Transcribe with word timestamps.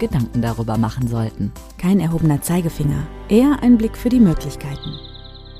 Gedanken 0.00 0.42
darüber 0.42 0.78
machen 0.78 1.06
sollten. 1.06 1.52
Kein 1.78 2.00
erhobener 2.00 2.42
Zeigefinger, 2.42 3.06
eher 3.28 3.62
ein 3.62 3.78
Blick 3.78 3.96
für 3.96 4.08
die 4.08 4.18
Möglichkeiten. 4.18 4.98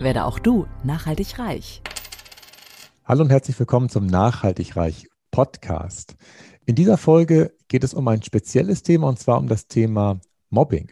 Werde 0.01 0.25
auch 0.25 0.41
du 0.41 0.67
nachhaltig 0.83 1.39
reich. 1.39 1.83
Hallo 3.05 3.23
und 3.23 3.31
herzlich 3.31 3.59
willkommen 3.59 3.89
zum 3.91 4.07
Nachhaltig 4.07 4.77
Reich 4.77 5.09
Podcast. 5.31 6.17
In 6.65 6.75
dieser 6.75 6.97
Folge 6.97 7.55
geht 7.69 7.85
es 7.85 7.95
um 7.95 8.09
ein 8.09 8.23
spezielles 8.23 8.83
Thema 8.83 9.09
und 9.09 9.19
zwar 9.19 9.39
um 9.39 9.47
das 9.47 9.69
Thema 9.69 10.21
Mobbing. 10.49 10.91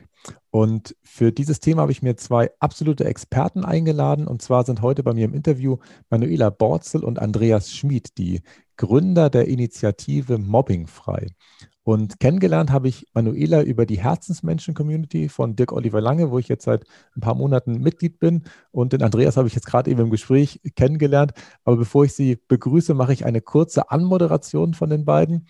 Und 0.50 0.96
für 1.02 1.32
dieses 1.32 1.60
Thema 1.60 1.82
habe 1.82 1.92
ich 1.92 2.02
mir 2.02 2.16
zwei 2.16 2.50
absolute 2.58 3.04
Experten 3.04 3.64
eingeladen. 3.64 4.26
Und 4.26 4.42
zwar 4.42 4.64
sind 4.64 4.82
heute 4.82 5.02
bei 5.02 5.12
mir 5.14 5.24
im 5.24 5.34
Interview 5.34 5.78
Manuela 6.10 6.50
Borzel 6.50 7.04
und 7.04 7.18
Andreas 7.18 7.72
Schmid, 7.72 8.18
die 8.18 8.42
Gründer 8.76 9.30
der 9.30 9.48
Initiative 9.48 10.38
Mobbing 10.38 10.86
frei. 10.86 11.28
Und 11.88 12.20
kennengelernt 12.20 12.70
habe 12.70 12.86
ich 12.88 13.06
Manuela 13.14 13.62
über 13.62 13.86
die 13.86 13.98
Herzensmenschen-Community 13.98 15.30
von 15.30 15.56
Dirk 15.56 15.72
Oliver 15.72 16.02
Lange, 16.02 16.30
wo 16.30 16.38
ich 16.38 16.46
jetzt 16.46 16.66
seit 16.66 16.84
ein 17.16 17.22
paar 17.22 17.34
Monaten 17.34 17.80
Mitglied 17.80 18.18
bin. 18.18 18.42
Und 18.72 18.92
den 18.92 19.02
Andreas 19.02 19.38
habe 19.38 19.48
ich 19.48 19.54
jetzt 19.54 19.64
gerade 19.64 19.90
eben 19.90 20.02
im 20.02 20.10
Gespräch 20.10 20.60
kennengelernt. 20.76 21.32
Aber 21.64 21.78
bevor 21.78 22.04
ich 22.04 22.12
Sie 22.12 22.36
begrüße, 22.46 22.92
mache 22.92 23.14
ich 23.14 23.24
eine 23.24 23.40
kurze 23.40 23.90
Anmoderation 23.90 24.74
von 24.74 24.90
den 24.90 25.06
beiden. 25.06 25.48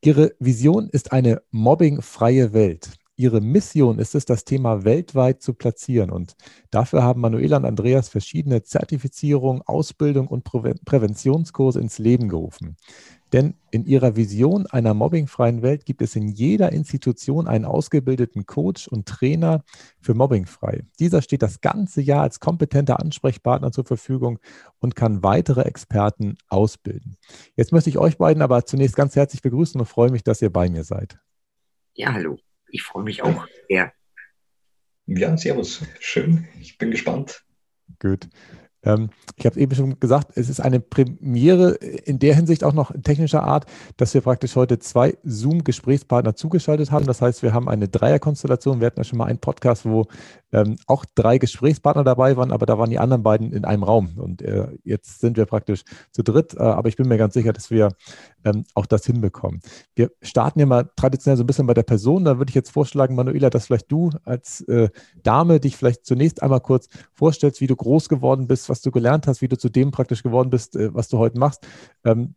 Ihre 0.00 0.32
Vision 0.38 0.90
ist 0.90 1.10
eine 1.10 1.42
mobbingfreie 1.50 2.52
Welt. 2.52 2.90
Ihre 3.16 3.40
Mission 3.40 3.98
ist 3.98 4.14
es, 4.14 4.26
das 4.26 4.44
Thema 4.44 4.84
weltweit 4.84 5.42
zu 5.42 5.54
platzieren. 5.54 6.12
Und 6.12 6.36
dafür 6.70 7.02
haben 7.02 7.20
Manuela 7.20 7.56
und 7.56 7.64
Andreas 7.64 8.08
verschiedene 8.08 8.62
Zertifizierungen, 8.62 9.62
Ausbildung 9.62 10.28
und 10.28 10.44
Präventionskurse 10.44 11.80
ins 11.80 11.98
Leben 11.98 12.28
gerufen. 12.28 12.76
Denn 13.32 13.54
in 13.70 13.84
ihrer 13.84 14.16
Vision 14.16 14.66
einer 14.66 14.94
mobbingfreien 14.94 15.62
Welt 15.62 15.84
gibt 15.84 16.00
es 16.02 16.16
in 16.16 16.28
jeder 16.28 16.72
Institution 16.72 17.46
einen 17.46 17.64
ausgebildeten 17.64 18.46
Coach 18.46 18.88
und 18.88 19.06
Trainer 19.06 19.64
für 20.00 20.14
mobbingfrei. 20.14 20.84
Dieser 20.98 21.20
steht 21.20 21.42
das 21.42 21.60
ganze 21.60 22.00
Jahr 22.00 22.22
als 22.22 22.40
kompetenter 22.40 23.00
Ansprechpartner 23.00 23.70
zur 23.72 23.84
Verfügung 23.84 24.38
und 24.78 24.96
kann 24.96 25.22
weitere 25.22 25.62
Experten 25.62 26.38
ausbilden. 26.48 27.16
Jetzt 27.56 27.72
möchte 27.72 27.90
ich 27.90 27.98
euch 27.98 28.16
beiden 28.16 28.42
aber 28.42 28.64
zunächst 28.64 28.96
ganz 28.96 29.14
herzlich 29.16 29.42
begrüßen 29.42 29.80
und 29.80 29.86
freue 29.86 30.10
mich, 30.10 30.24
dass 30.24 30.40
ihr 30.40 30.50
bei 30.50 30.70
mir 30.70 30.84
seid. 30.84 31.18
Ja, 31.94 32.12
hallo. 32.12 32.38
Ich 32.70 32.82
freue 32.82 33.04
mich 33.04 33.22
auch 33.22 33.46
sehr. 33.68 33.92
Ja, 35.06 35.36
servus. 35.36 35.82
Schön. 36.00 36.46
Ich 36.60 36.78
bin 36.78 36.90
gespannt. 36.90 37.42
Gut. 37.98 38.28
Ähm, 38.82 39.10
ich 39.36 39.46
habe 39.46 39.58
eben 39.58 39.74
schon 39.74 39.98
gesagt, 40.00 40.32
es 40.36 40.48
ist 40.48 40.60
eine 40.60 40.80
Premiere 40.80 41.74
in 41.74 42.18
der 42.18 42.34
Hinsicht 42.34 42.64
auch 42.64 42.72
noch 42.72 42.92
technischer 43.02 43.42
Art, 43.42 43.66
dass 43.96 44.14
wir 44.14 44.20
praktisch 44.20 44.56
heute 44.56 44.78
zwei 44.78 45.16
Zoom-Gesprächspartner 45.24 46.34
zugeschaltet 46.36 46.90
haben. 46.90 47.06
Das 47.06 47.20
heißt, 47.20 47.42
wir 47.42 47.52
haben 47.52 47.68
eine 47.68 47.88
Dreierkonstellation. 47.88 48.80
Wir 48.80 48.86
hatten 48.86 49.00
ja 49.00 49.04
schon 49.04 49.18
mal 49.18 49.26
einen 49.26 49.38
Podcast, 49.38 49.84
wo 49.84 50.06
ähm, 50.52 50.76
auch 50.86 51.04
drei 51.14 51.38
Gesprächspartner 51.38 52.04
dabei 52.04 52.36
waren, 52.36 52.52
aber 52.52 52.66
da 52.66 52.78
waren 52.78 52.90
die 52.90 52.98
anderen 52.98 53.22
beiden 53.22 53.52
in 53.52 53.64
einem 53.64 53.82
Raum. 53.82 54.12
Und 54.16 54.42
äh, 54.42 54.68
jetzt 54.84 55.20
sind 55.20 55.36
wir 55.36 55.46
praktisch 55.46 55.82
zu 56.10 56.22
dritt. 56.22 56.54
Äh, 56.54 56.62
aber 56.62 56.88
ich 56.88 56.96
bin 56.96 57.08
mir 57.08 57.18
ganz 57.18 57.34
sicher, 57.34 57.52
dass 57.52 57.70
wir 57.70 57.90
ähm, 58.44 58.64
auch 58.74 58.86
das 58.86 59.04
hinbekommen. 59.04 59.60
Wir 59.94 60.10
starten 60.22 60.60
ja 60.60 60.66
mal 60.66 60.90
traditionell 60.96 61.36
so 61.36 61.44
ein 61.44 61.46
bisschen 61.46 61.66
bei 61.66 61.74
der 61.74 61.82
Person. 61.82 62.24
Da 62.24 62.38
würde 62.38 62.50
ich 62.50 62.54
jetzt 62.54 62.70
vorschlagen, 62.70 63.14
Manuela, 63.14 63.50
dass 63.50 63.66
vielleicht 63.66 63.90
du 63.90 64.10
als 64.24 64.62
äh, 64.62 64.88
Dame 65.22 65.60
dich 65.60 65.76
vielleicht 65.76 66.06
zunächst 66.06 66.42
einmal 66.42 66.60
kurz 66.60 66.88
vorstellst, 67.12 67.60
wie 67.60 67.66
du 67.66 67.76
groß 67.76 68.08
geworden 68.08 68.46
bist, 68.46 68.67
was 68.68 68.82
du 68.82 68.90
gelernt 68.90 69.26
hast, 69.26 69.42
wie 69.42 69.48
du 69.48 69.56
zu 69.56 69.68
dem 69.68 69.90
praktisch 69.90 70.22
geworden 70.22 70.50
bist, 70.50 70.76
äh, 70.76 70.94
was 70.94 71.08
du 71.08 71.18
heute 71.18 71.38
machst. 71.38 71.66
Ähm, 72.04 72.34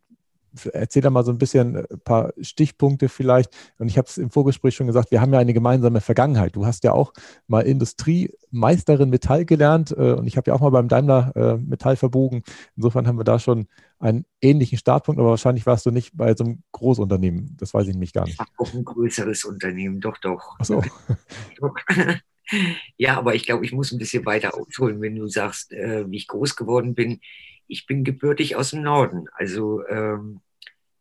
erzähl 0.72 1.02
da 1.02 1.10
mal 1.10 1.24
so 1.24 1.32
ein 1.32 1.38
bisschen 1.38 1.76
ein 1.76 1.84
äh, 1.84 1.96
paar 1.96 2.32
Stichpunkte 2.40 3.08
vielleicht. 3.08 3.54
Und 3.78 3.88
ich 3.88 3.98
habe 3.98 4.08
es 4.08 4.18
im 4.18 4.30
Vorgespräch 4.30 4.74
schon 4.74 4.86
gesagt, 4.86 5.10
wir 5.10 5.20
haben 5.20 5.32
ja 5.32 5.38
eine 5.38 5.54
gemeinsame 5.54 6.00
Vergangenheit. 6.00 6.56
Du 6.56 6.66
hast 6.66 6.84
ja 6.84 6.92
auch 6.92 7.12
mal 7.46 7.62
Industriemeisterin 7.62 9.10
Metall 9.10 9.44
gelernt 9.44 9.92
äh, 9.92 10.12
und 10.12 10.26
ich 10.26 10.36
habe 10.36 10.50
ja 10.50 10.54
auch 10.54 10.60
mal 10.60 10.70
beim 10.70 10.88
Daimler 10.88 11.32
äh, 11.36 11.56
Metall 11.56 11.96
verbogen. 11.96 12.42
Insofern 12.76 13.06
haben 13.06 13.18
wir 13.18 13.24
da 13.24 13.38
schon 13.38 13.66
einen 13.98 14.24
ähnlichen 14.40 14.78
Startpunkt, 14.78 15.20
aber 15.20 15.30
wahrscheinlich 15.30 15.64
warst 15.66 15.86
du 15.86 15.90
nicht 15.90 16.16
bei 16.16 16.34
so 16.34 16.44
einem 16.44 16.62
Großunternehmen. 16.72 17.56
Das 17.58 17.72
weiß 17.72 17.86
ich 17.86 17.92
nämlich 17.92 18.12
gar 18.12 18.24
nicht. 18.24 18.40
Auch 18.58 18.74
ein 18.74 18.84
größeres 18.84 19.44
Unternehmen, 19.44 20.00
doch, 20.00 20.18
doch. 20.18 20.56
Ach 20.58 20.64
so. 20.64 20.82
ja, 22.96 23.16
aber 23.16 23.34
ich 23.34 23.46
glaube, 23.46 23.64
ich 23.64 23.72
muss 23.72 23.92
ein 23.92 23.98
bisschen 23.98 24.26
weiter 24.26 24.54
ausholen, 24.54 25.00
wenn 25.00 25.16
du 25.16 25.26
sagst, 25.28 25.72
äh, 25.72 26.10
wie 26.10 26.16
ich 26.16 26.28
groß 26.28 26.56
geworden 26.56 26.94
bin 26.94 27.20
ich 27.72 27.86
bin 27.86 28.04
gebürtig 28.04 28.54
aus 28.54 28.70
dem 28.70 28.82
Norden, 28.82 29.28
also 29.32 29.86
ähm, 29.88 30.40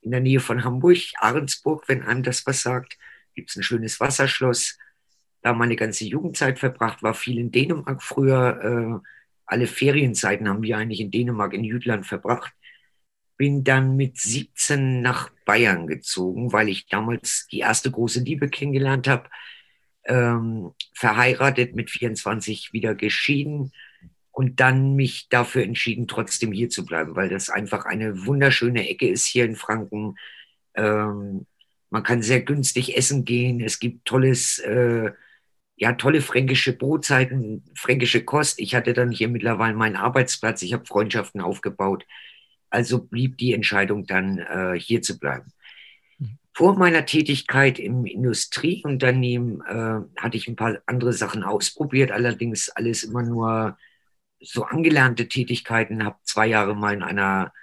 in 0.01 0.11
der 0.11 0.21
Nähe 0.21 0.39
von 0.39 0.63
Hamburg, 0.63 0.97
Ahrensburg, 1.17 1.87
wenn 1.87 2.01
einem 2.01 2.23
das 2.23 2.45
was 2.45 2.61
sagt, 2.61 2.97
gibt 3.35 3.49
es 3.49 3.57
ein 3.57 3.63
schönes 3.63 3.99
Wasserschloss. 3.99 4.77
Da 5.41 5.53
meine 5.53 5.75
ganze 5.75 6.05
Jugendzeit 6.05 6.59
verbracht, 6.59 7.03
war 7.03 7.13
viel 7.13 7.39
in 7.39 7.51
Dänemark 7.51 8.01
früher. 8.01 9.01
Äh, 9.03 9.07
alle 9.45 9.67
Ferienzeiten 9.67 10.47
haben 10.47 10.63
wir 10.63 10.77
eigentlich 10.77 11.01
in 11.01 11.11
Dänemark, 11.11 11.53
in 11.53 11.63
Jütland 11.63 12.05
verbracht. 12.05 12.53
Bin 13.37 13.63
dann 13.63 13.97
mit 13.97 14.17
17 14.17 15.01
nach 15.01 15.29
Bayern 15.45 15.87
gezogen, 15.87 16.53
weil 16.53 16.69
ich 16.69 16.87
damals 16.87 17.47
die 17.51 17.59
erste 17.59 17.91
große 17.91 18.21
Liebe 18.21 18.49
kennengelernt 18.49 19.07
habe. 19.07 19.29
Ähm, 20.05 20.71
verheiratet, 20.93 21.75
mit 21.75 21.91
24 21.91 22.73
wieder 22.73 22.95
geschieden 22.95 23.71
und 24.31 24.59
dann 24.59 24.95
mich 24.95 25.27
dafür 25.29 25.63
entschieden, 25.63 26.07
trotzdem 26.07 26.51
hier 26.51 26.69
zu 26.69 26.85
bleiben, 26.85 27.15
weil 27.15 27.29
das 27.29 27.49
einfach 27.49 27.85
eine 27.85 28.25
wunderschöne 28.25 28.89
Ecke 28.89 29.07
ist 29.07 29.25
hier 29.25 29.45
in 29.45 29.55
Franken. 29.55 30.15
Ähm, 30.75 31.45
man 31.89 32.03
kann 32.03 32.21
sehr 32.21 32.41
günstig 32.41 32.97
essen 32.97 33.25
gehen. 33.25 33.59
Es 33.59 33.79
gibt 33.79 34.05
tolles, 34.05 34.59
äh, 34.59 35.11
ja, 35.75 35.93
tolle 35.93 36.21
fränkische 36.21 36.73
Brotzeiten, 36.73 37.63
fränkische 37.75 38.23
Kost. 38.23 38.59
Ich 38.59 38.73
hatte 38.73 38.93
dann 38.93 39.11
hier 39.11 39.27
mittlerweile 39.27 39.75
meinen 39.75 39.97
Arbeitsplatz. 39.97 40.61
Ich 40.61 40.73
habe 40.73 40.85
Freundschaften 40.85 41.41
aufgebaut. 41.41 42.05
Also 42.69 43.03
blieb 43.03 43.37
die 43.37 43.53
Entscheidung 43.53 44.05
dann, 44.05 44.39
äh, 44.39 44.79
hier 44.79 45.01
zu 45.01 45.19
bleiben. 45.19 45.51
Vor 46.53 46.77
meiner 46.77 47.05
Tätigkeit 47.05 47.79
im 47.79 48.05
Industrieunternehmen 48.05 49.61
äh, 49.61 50.21
hatte 50.21 50.37
ich 50.37 50.47
ein 50.47 50.57
paar 50.57 50.79
andere 50.85 51.13
Sachen 51.13 51.43
ausprobiert, 51.43 52.11
allerdings 52.11 52.69
alles 52.69 53.03
immer 53.03 53.23
nur 53.23 53.77
so 54.41 54.63
angelernte 54.63 55.27
Tätigkeiten, 55.27 56.03
habe 56.03 56.17
zwei 56.23 56.47
Jahre 56.47 56.75
mal 56.75 56.93
in 56.93 57.03
einer 57.03 57.53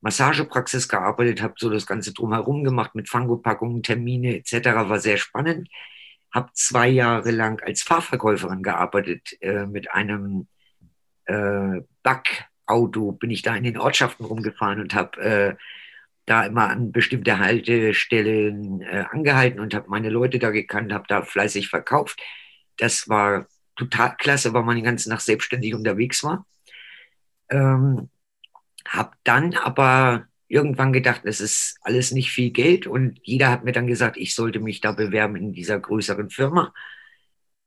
Massagepraxis 0.00 0.88
gearbeitet, 0.88 1.42
habe 1.42 1.54
so 1.58 1.68
das 1.68 1.86
Ganze 1.86 2.14
drumherum 2.14 2.64
gemacht 2.64 2.94
mit 2.94 3.08
Fangopackungen, 3.08 3.82
Termine 3.82 4.36
etc. 4.36 4.68
War 4.88 5.00
sehr 5.00 5.16
spannend. 5.18 5.68
Habe 6.32 6.50
zwei 6.52 6.88
Jahre 6.88 7.30
lang 7.30 7.60
als 7.64 7.82
Fahrverkäuferin 7.82 8.62
gearbeitet 8.62 9.36
äh, 9.40 9.66
mit 9.66 9.90
einem 9.92 10.46
äh, 11.24 11.80
Backauto. 12.02 13.12
Bin 13.12 13.30
ich 13.30 13.42
da 13.42 13.56
in 13.56 13.64
den 13.64 13.78
Ortschaften 13.78 14.24
rumgefahren 14.24 14.80
und 14.80 14.94
habe 14.94 15.20
äh, 15.20 15.56
da 16.28 16.46
immer 16.46 16.68
an 16.68 16.92
bestimmte 16.92 17.38
Haltestellen 17.38 18.82
äh, 18.82 19.04
angehalten 19.10 19.60
und 19.60 19.74
habe 19.74 19.88
meine 19.88 20.10
Leute 20.10 20.38
da 20.38 20.50
gekannt, 20.50 20.92
habe 20.92 21.04
da 21.08 21.22
fleißig 21.22 21.68
verkauft. 21.68 22.20
Das 22.76 23.08
war 23.08 23.46
total 23.76 24.16
klasse, 24.16 24.52
weil 24.54 24.64
man 24.64 24.76
den 24.76 24.84
ganzen 24.84 25.10
Tag 25.10 25.20
selbstständig 25.20 25.74
unterwegs 25.74 26.22
war. 26.24 26.46
Ähm, 27.48 28.10
habe 28.86 29.12
dann 29.24 29.54
aber 29.54 30.26
irgendwann 30.48 30.92
gedacht, 30.92 31.22
es 31.24 31.40
ist 31.40 31.78
alles 31.82 32.12
nicht 32.12 32.30
viel 32.30 32.50
Geld 32.50 32.86
und 32.86 33.20
jeder 33.22 33.50
hat 33.50 33.64
mir 33.64 33.72
dann 33.72 33.86
gesagt, 33.86 34.16
ich 34.16 34.34
sollte 34.34 34.60
mich 34.60 34.80
da 34.80 34.92
bewerben 34.92 35.36
in 35.36 35.52
dieser 35.52 35.78
größeren 35.78 36.30
Firma. 36.30 36.72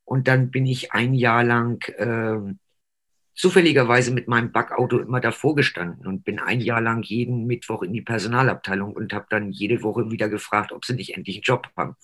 Und 0.04 0.28
dann 0.28 0.52
bin 0.52 0.66
ich 0.66 0.92
ein 0.94 1.14
Jahr 1.14 1.44
lang 1.44 1.88
äh, 1.98 2.54
zufälligerweise 3.34 4.12
mit 4.12 4.28
meinem 4.28 4.52
Backauto 4.52 5.00
immer 5.00 5.22
davor 5.22 5.56
gestanden 5.56 6.06
und 6.06 6.24
bin 6.24 6.40
ein 6.40 6.62
Jahr 6.62 6.82
lang 6.82 7.04
jeden 7.04 7.46
Mittwoch 7.48 7.82
in 7.84 7.94
die 7.94 8.02
Personalabteilung 8.02 8.94
und 8.94 9.14
habe 9.14 9.26
dann 9.30 9.52
jede 9.52 9.84
Woche 9.84 10.12
wieder 10.12 10.30
gefragt, 10.30 10.72
ob 10.72 10.86
sie 10.86 10.94
nicht 10.94 11.16
endlich 11.16 11.38
einen 11.38 11.44
Job 11.44 11.70
haben. 11.78 11.96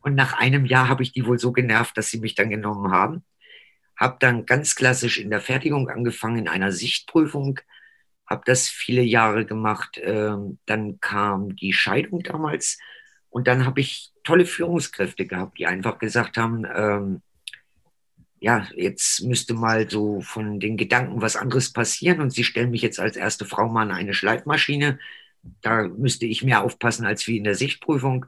Und 0.00 0.14
nach 0.14 0.34
einem 0.34 0.66
Jahr 0.66 0.88
habe 0.88 1.02
ich 1.02 1.12
die 1.12 1.26
wohl 1.26 1.38
so 1.38 1.52
genervt, 1.52 1.96
dass 1.96 2.10
sie 2.10 2.18
mich 2.18 2.34
dann 2.34 2.50
genommen 2.50 2.92
haben. 2.92 3.24
Habe 3.96 4.16
dann 4.18 4.46
ganz 4.46 4.74
klassisch 4.74 5.18
in 5.18 5.30
der 5.30 5.40
Fertigung 5.40 5.88
angefangen, 5.88 6.38
in 6.38 6.48
einer 6.48 6.72
Sichtprüfung. 6.72 7.60
Habe 8.26 8.42
das 8.44 8.68
viele 8.68 9.02
Jahre 9.02 9.46
gemacht. 9.46 10.00
Ähm, 10.02 10.58
dann 10.66 10.98
kam 11.00 11.54
die 11.54 11.72
Scheidung 11.72 12.22
damals. 12.22 12.78
Und 13.30 13.46
dann 13.46 13.64
habe 13.64 13.80
ich 13.80 14.12
tolle 14.24 14.44
Führungskräfte 14.44 15.26
gehabt, 15.26 15.58
die 15.58 15.66
einfach 15.66 15.98
gesagt 15.98 16.36
haben, 16.36 16.66
ähm, 16.74 17.22
ja, 18.42 18.66
jetzt 18.74 19.22
müsste 19.22 19.54
mal 19.54 19.88
so 19.88 20.20
von 20.20 20.58
den 20.58 20.76
Gedanken 20.76 21.22
was 21.22 21.36
anderes 21.36 21.72
passieren 21.72 22.20
und 22.20 22.30
sie 22.32 22.42
stellen 22.42 22.72
mich 22.72 22.82
jetzt 22.82 22.98
als 22.98 23.16
erste 23.16 23.44
Frau 23.44 23.68
mal 23.68 23.82
an 23.82 23.92
eine 23.92 24.14
Schleifmaschine. 24.14 24.98
Da 25.60 25.84
müsste 25.86 26.26
ich 26.26 26.42
mehr 26.42 26.64
aufpassen 26.64 27.06
als 27.06 27.28
wie 27.28 27.36
in 27.36 27.44
der 27.44 27.54
Sichtprüfung. 27.54 28.26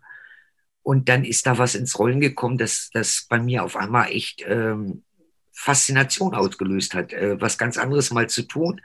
Und 0.85 1.09
dann 1.09 1.25
ist 1.25 1.47
da 1.47 1.59
was 1.59 1.75
ins 1.75 1.99
Rollen 1.99 2.21
gekommen, 2.21 2.59
dass 2.59 2.91
das 2.93 3.27
bei 3.29 3.41
mir 3.41 3.65
auf 3.65 3.75
einmal 3.75 4.09
echt 4.13 4.45
ähm, 4.47 5.03
Faszination 5.51 6.33
ausgelöst 6.33 6.95
hat, 6.95 7.13
äh, 7.13 7.41
was 7.41 7.59
ganz 7.59 7.77
anderes 7.77 8.13
mal 8.13 8.29
zu 8.29 8.43
tun. 8.43 8.81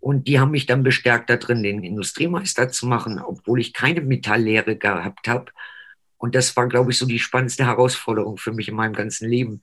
Und 0.00 0.26
die 0.26 0.40
haben 0.40 0.50
mich 0.50 0.66
dann 0.66 0.82
bestärkt 0.82 1.30
darin, 1.30 1.62
den 1.62 1.84
Industriemeister 1.84 2.70
zu 2.70 2.88
machen, 2.88 3.20
obwohl 3.20 3.60
ich 3.60 3.72
keine 3.72 4.00
Metalllehre 4.00 4.74
gehabt 4.74 5.28
habe. 5.28 5.52
Und 6.18 6.34
das 6.34 6.56
war, 6.56 6.66
glaube 6.66 6.90
ich, 6.90 6.98
so 6.98 7.06
die 7.06 7.20
spannendste 7.20 7.66
Herausforderung 7.66 8.36
für 8.36 8.52
mich 8.52 8.66
in 8.66 8.74
meinem 8.74 8.94
ganzen 8.94 9.28
Leben, 9.28 9.62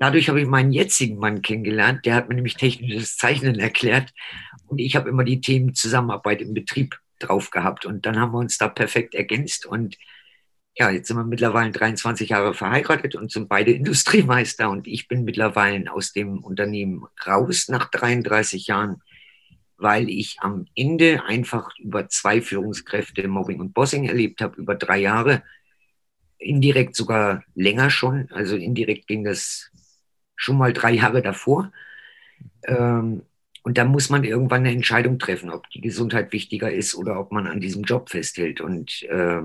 Dadurch 0.00 0.30
habe 0.30 0.40
ich 0.40 0.48
meinen 0.48 0.72
jetzigen 0.72 1.18
Mann 1.18 1.42
kennengelernt. 1.42 2.06
Der 2.06 2.14
hat 2.14 2.30
mir 2.30 2.34
nämlich 2.34 2.56
technisches 2.56 3.18
Zeichnen 3.18 3.58
erklärt. 3.60 4.14
Und 4.66 4.78
ich 4.78 4.96
habe 4.96 5.10
immer 5.10 5.24
die 5.24 5.42
Themen 5.42 5.74
Zusammenarbeit 5.74 6.40
im 6.40 6.54
Betrieb 6.54 6.98
drauf 7.18 7.50
gehabt. 7.50 7.84
Und 7.84 8.06
dann 8.06 8.18
haben 8.18 8.32
wir 8.32 8.38
uns 8.38 8.56
da 8.56 8.68
perfekt 8.68 9.14
ergänzt. 9.14 9.66
Und 9.66 9.98
ja, 10.74 10.88
jetzt 10.88 11.08
sind 11.08 11.18
wir 11.18 11.24
mittlerweile 11.24 11.70
23 11.70 12.30
Jahre 12.30 12.54
verheiratet 12.54 13.14
und 13.14 13.30
sind 13.30 13.50
beide 13.50 13.72
Industriemeister. 13.72 14.70
Und 14.70 14.86
ich 14.86 15.06
bin 15.06 15.22
mittlerweile 15.24 15.92
aus 15.92 16.14
dem 16.14 16.42
Unternehmen 16.42 17.04
raus 17.26 17.68
nach 17.68 17.90
33 17.90 18.68
Jahren, 18.68 19.02
weil 19.76 20.08
ich 20.08 20.38
am 20.40 20.64
Ende 20.74 21.24
einfach 21.26 21.76
über 21.78 22.08
zwei 22.08 22.40
Führungskräfte 22.40 23.28
Mobbing 23.28 23.60
und 23.60 23.74
Bossing 23.74 24.06
erlebt 24.06 24.40
habe, 24.40 24.58
über 24.58 24.76
drei 24.76 24.96
Jahre. 24.96 25.42
Indirekt 26.38 26.96
sogar 26.96 27.44
länger 27.54 27.90
schon. 27.90 28.30
Also 28.30 28.56
indirekt 28.56 29.06
ging 29.06 29.24
das 29.24 29.69
schon 30.40 30.56
mal 30.56 30.72
drei 30.72 30.92
Jahre 30.92 31.22
davor. 31.22 31.70
Ähm, 32.64 33.22
und 33.62 33.76
da 33.76 33.84
muss 33.84 34.08
man 34.08 34.24
irgendwann 34.24 34.60
eine 34.60 34.72
Entscheidung 34.72 35.18
treffen, 35.18 35.50
ob 35.50 35.68
die 35.70 35.82
Gesundheit 35.82 36.32
wichtiger 36.32 36.72
ist 36.72 36.94
oder 36.94 37.20
ob 37.20 37.30
man 37.30 37.46
an 37.46 37.60
diesem 37.60 37.82
Job 37.82 38.08
festhält. 38.08 38.60
Und 38.62 39.02
äh, 39.02 39.42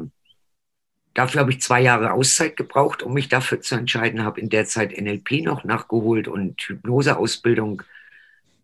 dafür 1.14 1.42
habe 1.42 1.52
ich 1.52 1.62
zwei 1.62 1.82
Jahre 1.82 2.14
Auszeit 2.14 2.56
gebraucht, 2.56 3.04
um 3.04 3.14
mich 3.14 3.28
dafür 3.28 3.60
zu 3.60 3.76
entscheiden. 3.76 4.24
Habe 4.24 4.40
in 4.40 4.50
der 4.50 4.66
Zeit 4.66 4.98
NLP 4.98 5.44
noch 5.44 5.66
nachgeholt 5.66 6.30
und 6.30 6.62
Hypnoseausbildung 6.62 7.84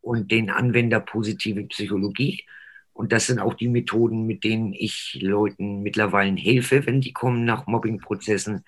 und 0.01 0.31
den 0.31 0.49
Anwender 0.49 1.01
positive 1.01 1.63
Psychologie. 1.63 2.45
Und 2.93 3.11
das 3.11 3.27
sind 3.27 3.39
auch 3.39 3.53
die 3.53 3.67
Methoden, 3.67 4.25
mit 4.25 4.45
denen 4.45 4.73
ich 4.73 5.19
Leuten 5.21 5.81
mittlerweile 5.81 6.35
helfe, 6.37 6.85
wenn 6.85 7.01
die 7.01 7.13
kommen 7.13 7.43
nach 7.43 7.67
Mobbingprozessen, 7.67 8.63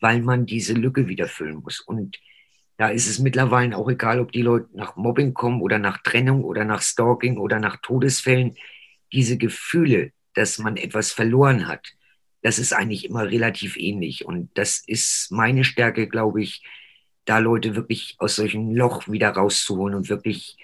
weil 0.00 0.20
man 0.20 0.46
diese 0.46 0.74
Lücke 0.74 1.06
wieder 1.06 1.28
füllen 1.28 1.56
muss. 1.62 1.78
Und 1.78 2.18
da 2.76 2.88
ist 2.88 3.08
es 3.08 3.18
mittlerweile 3.18 3.76
auch 3.76 3.88
egal, 3.88 4.20
ob 4.20 4.32
die 4.32 4.42
Leute 4.42 4.68
nach 4.72 4.96
Mobbing 4.96 5.32
kommen 5.32 5.60
oder 5.60 5.78
nach 5.78 5.98
Trennung 6.02 6.44
oder 6.44 6.64
nach 6.64 6.82
Stalking 6.82 7.38
oder 7.38 7.60
nach 7.60 7.76
Todesfällen. 7.76 8.56
Diese 9.12 9.38
Gefühle, 9.38 10.10
dass 10.34 10.58
man 10.58 10.76
etwas 10.76 11.12
verloren 11.12 11.68
hat, 11.68 11.94
das 12.42 12.58
ist 12.58 12.72
eigentlich 12.72 13.04
immer 13.04 13.24
relativ 13.30 13.76
ähnlich. 13.76 14.26
Und 14.26 14.50
das 14.54 14.82
ist 14.86 15.30
meine 15.30 15.64
Stärke, 15.64 16.08
glaube 16.08 16.42
ich, 16.42 16.62
da 17.24 17.38
Leute 17.38 17.74
wirklich 17.74 18.16
aus 18.18 18.36
solchem 18.36 18.74
Loch 18.74 19.08
wieder 19.08 19.30
rauszuholen 19.30 19.94
und 19.94 20.08
wirklich 20.08 20.58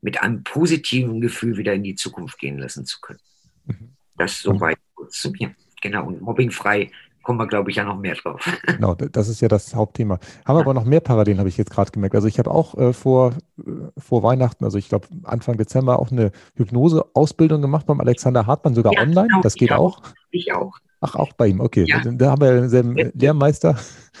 mit 0.00 0.22
einem 0.22 0.42
positiven 0.42 1.20
Gefühl 1.20 1.56
wieder 1.56 1.74
in 1.74 1.84
die 1.84 1.94
Zukunft 1.94 2.38
gehen 2.38 2.58
lassen 2.58 2.84
zu 2.84 3.00
können. 3.00 3.20
Mhm. 3.66 3.92
Das 4.16 4.40
soweit 4.40 4.78
kurz 4.94 5.20
zu 5.20 5.30
mir. 5.30 5.54
Genau. 5.82 6.06
Und 6.06 6.20
mobbingfrei 6.20 6.90
kommen 7.30 7.38
wir, 7.38 7.46
glaube 7.46 7.70
ich, 7.70 7.76
ja 7.76 7.84
noch 7.84 7.96
mehr 7.96 8.16
drauf. 8.16 8.44
Genau, 8.66 8.96
das 8.96 9.28
ist 9.28 9.40
ja 9.40 9.46
das 9.46 9.72
Hauptthema. 9.72 10.18
Haben 10.44 10.56
wir 10.56 10.62
aber 10.62 10.74
noch 10.74 10.84
mehr 10.84 10.98
Parallelen, 10.98 11.38
habe 11.38 11.48
ich 11.48 11.56
jetzt 11.56 11.70
gerade 11.70 11.92
gemerkt. 11.92 12.16
Also 12.16 12.26
ich 12.26 12.40
habe 12.40 12.50
auch 12.50 12.76
äh, 12.76 12.92
vor, 12.92 13.34
äh, 13.58 13.70
vor 13.98 14.24
Weihnachten, 14.24 14.64
also 14.64 14.78
ich 14.78 14.88
glaube 14.88 15.06
Anfang 15.22 15.56
Dezember, 15.56 16.00
auch 16.00 16.10
eine 16.10 16.32
Hypnose-Ausbildung 16.56 17.62
gemacht 17.62 17.86
beim 17.86 18.00
Alexander 18.00 18.48
Hartmann, 18.48 18.74
sogar 18.74 18.94
ja, 18.94 19.02
online. 19.02 19.28
Genau, 19.28 19.42
das 19.42 19.54
geht 19.54 19.70
auch. 19.70 19.98
auch. 19.98 20.02
Ich 20.32 20.52
auch. 20.52 20.72
Ach, 21.02 21.14
auch 21.14 21.32
bei 21.32 21.46
ihm, 21.46 21.60
okay. 21.60 21.84
Ja. 21.88 22.02
Da 22.04 22.30
haben 22.30 22.42
wir 22.42 22.52
denselben 22.52 22.94
Lehrmeister. 23.14 23.78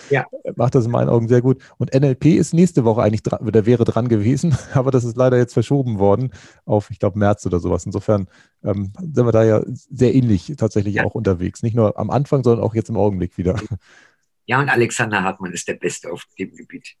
Ja. 0.08 0.26
Macht 0.56 0.74
das 0.74 0.86
in 0.86 0.90
meinen 0.90 1.10
Augen 1.10 1.28
sehr 1.28 1.42
gut. 1.42 1.62
Und 1.76 1.92
NLP 1.94 2.26
ist 2.26 2.54
nächste 2.54 2.84
Woche 2.84 3.02
eigentlich 3.02 3.22
dran, 3.22 3.46
oder 3.46 3.66
wäre 3.66 3.84
dran 3.84 4.08
gewesen, 4.08 4.56
aber 4.74 4.90
das 4.90 5.04
ist 5.04 5.16
leider 5.16 5.36
jetzt 5.36 5.52
verschoben 5.52 5.98
worden 5.98 6.30
auf, 6.64 6.90
ich 6.90 6.98
glaube, 6.98 7.18
März 7.18 7.44
oder 7.44 7.60
sowas. 7.60 7.84
Insofern 7.84 8.28
ähm, 8.64 8.92
sind 8.98 9.26
wir 9.26 9.32
da 9.32 9.44
ja 9.44 9.62
sehr 9.66 10.14
ähnlich 10.14 10.54
tatsächlich 10.56 10.94
ja. 10.94 11.04
auch 11.04 11.14
unterwegs. 11.14 11.62
Nicht 11.62 11.76
nur 11.76 11.98
am 11.98 12.10
Anfang, 12.10 12.42
sondern 12.42 12.64
auch 12.64 12.74
jetzt 12.74 12.88
im 12.88 12.96
Augenblick 12.96 13.36
wieder. 13.36 13.56
Ja, 14.46 14.58
und 14.58 14.68
Alexander 14.70 15.22
Hartmann 15.22 15.52
ist 15.52 15.68
der 15.68 15.74
Beste 15.74 16.10
auf 16.10 16.24
dem 16.38 16.56
Gebiet. 16.56 16.96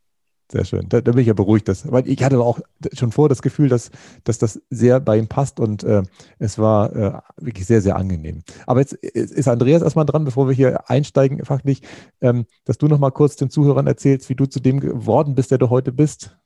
Sehr 0.50 0.64
schön. 0.64 0.88
Da, 0.88 1.00
da, 1.00 1.12
bin 1.12 1.20
ich 1.20 1.28
ja 1.28 1.32
beruhigt. 1.32 1.68
Dass, 1.68 1.90
weil 1.90 2.08
ich 2.08 2.22
hatte 2.24 2.40
auch 2.40 2.58
schon 2.92 3.12
vor 3.12 3.28
das 3.28 3.40
Gefühl, 3.40 3.68
dass, 3.68 3.90
dass 4.24 4.38
das 4.38 4.60
sehr 4.68 4.98
bei 4.98 5.16
ihm 5.16 5.28
passt 5.28 5.60
und 5.60 5.84
äh, 5.84 6.02
es 6.40 6.58
war 6.58 6.96
äh, 6.96 7.20
wirklich 7.36 7.66
sehr, 7.66 7.80
sehr 7.80 7.94
angenehm. 7.94 8.42
Aber 8.66 8.80
jetzt 8.80 8.94
ist 8.94 9.46
Andreas 9.46 9.82
erstmal 9.82 10.06
dran, 10.06 10.24
bevor 10.24 10.48
wir 10.48 10.54
hier 10.54 10.90
einsteigen, 10.90 11.44
fachlich, 11.44 11.82
ähm, 12.20 12.46
dass 12.64 12.78
du 12.78 12.88
nochmal 12.88 13.12
kurz 13.12 13.36
den 13.36 13.50
Zuhörern 13.50 13.86
erzählst, 13.86 14.28
wie 14.28 14.34
du 14.34 14.46
zu 14.46 14.58
dem 14.58 14.80
geworden 14.80 15.36
bist, 15.36 15.52
der 15.52 15.58
du 15.58 15.70
heute 15.70 15.92
bist. 15.92 16.36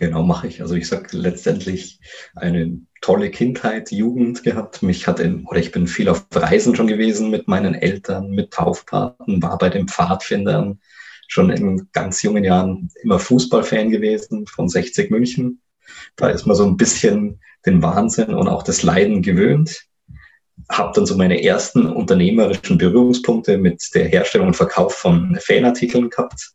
Genau, 0.00 0.22
mache 0.22 0.48
ich. 0.48 0.62
Also 0.62 0.74
ich 0.74 0.88
sage 0.88 1.16
letztendlich 1.16 2.00
eine 2.34 2.80
tolle 3.02 3.30
Kindheit, 3.30 3.92
Jugend 3.92 4.42
gehabt. 4.42 4.82
Mich 4.82 5.06
hat 5.06 5.20
in, 5.20 5.44
oder 5.46 5.60
ich 5.60 5.72
bin 5.72 5.86
viel 5.86 6.08
auf 6.08 6.26
Reisen 6.34 6.74
schon 6.74 6.86
gewesen 6.86 7.30
mit 7.30 7.46
meinen 7.46 7.74
Eltern, 7.74 8.30
mit 8.30 8.50
Taufpaten, 8.50 9.42
war 9.42 9.58
bei 9.58 9.68
den 9.68 9.88
Pfadfindern, 9.88 10.80
schon 11.30 11.50
in 11.50 11.88
ganz 11.92 12.22
jungen 12.22 12.42
Jahren 12.42 12.90
immer 13.04 13.20
Fußballfan 13.20 13.90
gewesen 13.90 14.48
von 14.48 14.68
60 14.68 15.10
München. 15.10 15.60
Da 16.16 16.28
ist 16.28 16.44
man 16.44 16.56
so 16.56 16.66
ein 16.66 16.76
bisschen 16.76 17.40
den 17.64 17.80
Wahnsinn 17.82 18.34
und 18.34 18.48
auch 18.48 18.64
das 18.64 18.82
Leiden 18.82 19.22
gewöhnt. 19.22 19.86
Habe 20.68 20.90
dann 20.92 21.06
so 21.06 21.16
meine 21.16 21.42
ersten 21.42 21.86
unternehmerischen 21.86 22.78
Berührungspunkte 22.78 23.58
mit 23.58 23.80
der 23.94 24.08
Herstellung 24.08 24.48
und 24.48 24.56
Verkauf 24.56 24.94
von 24.94 25.38
Fanartikeln 25.40 26.10
gehabt. 26.10 26.50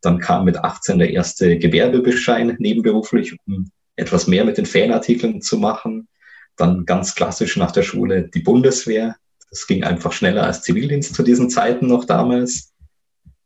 Dann 0.00 0.18
kam 0.18 0.44
mit 0.44 0.56
18 0.56 0.98
der 0.98 1.10
erste 1.10 1.56
Gewerbebeschein 1.56 2.56
nebenberuflich, 2.58 3.36
um 3.46 3.70
etwas 3.94 4.26
mehr 4.26 4.44
mit 4.44 4.58
den 4.58 4.66
Fanartikeln 4.66 5.40
zu 5.40 5.56
machen. 5.56 6.08
Dann 6.56 6.84
ganz 6.84 7.14
klassisch 7.14 7.56
nach 7.56 7.70
der 7.70 7.82
Schule 7.82 8.28
die 8.28 8.40
Bundeswehr. 8.40 9.14
Das 9.50 9.68
ging 9.68 9.84
einfach 9.84 10.10
schneller 10.10 10.42
als 10.42 10.62
Zivildienst 10.62 11.14
zu 11.14 11.22
diesen 11.22 11.48
Zeiten 11.48 11.86
noch 11.86 12.06
damals 12.06 12.72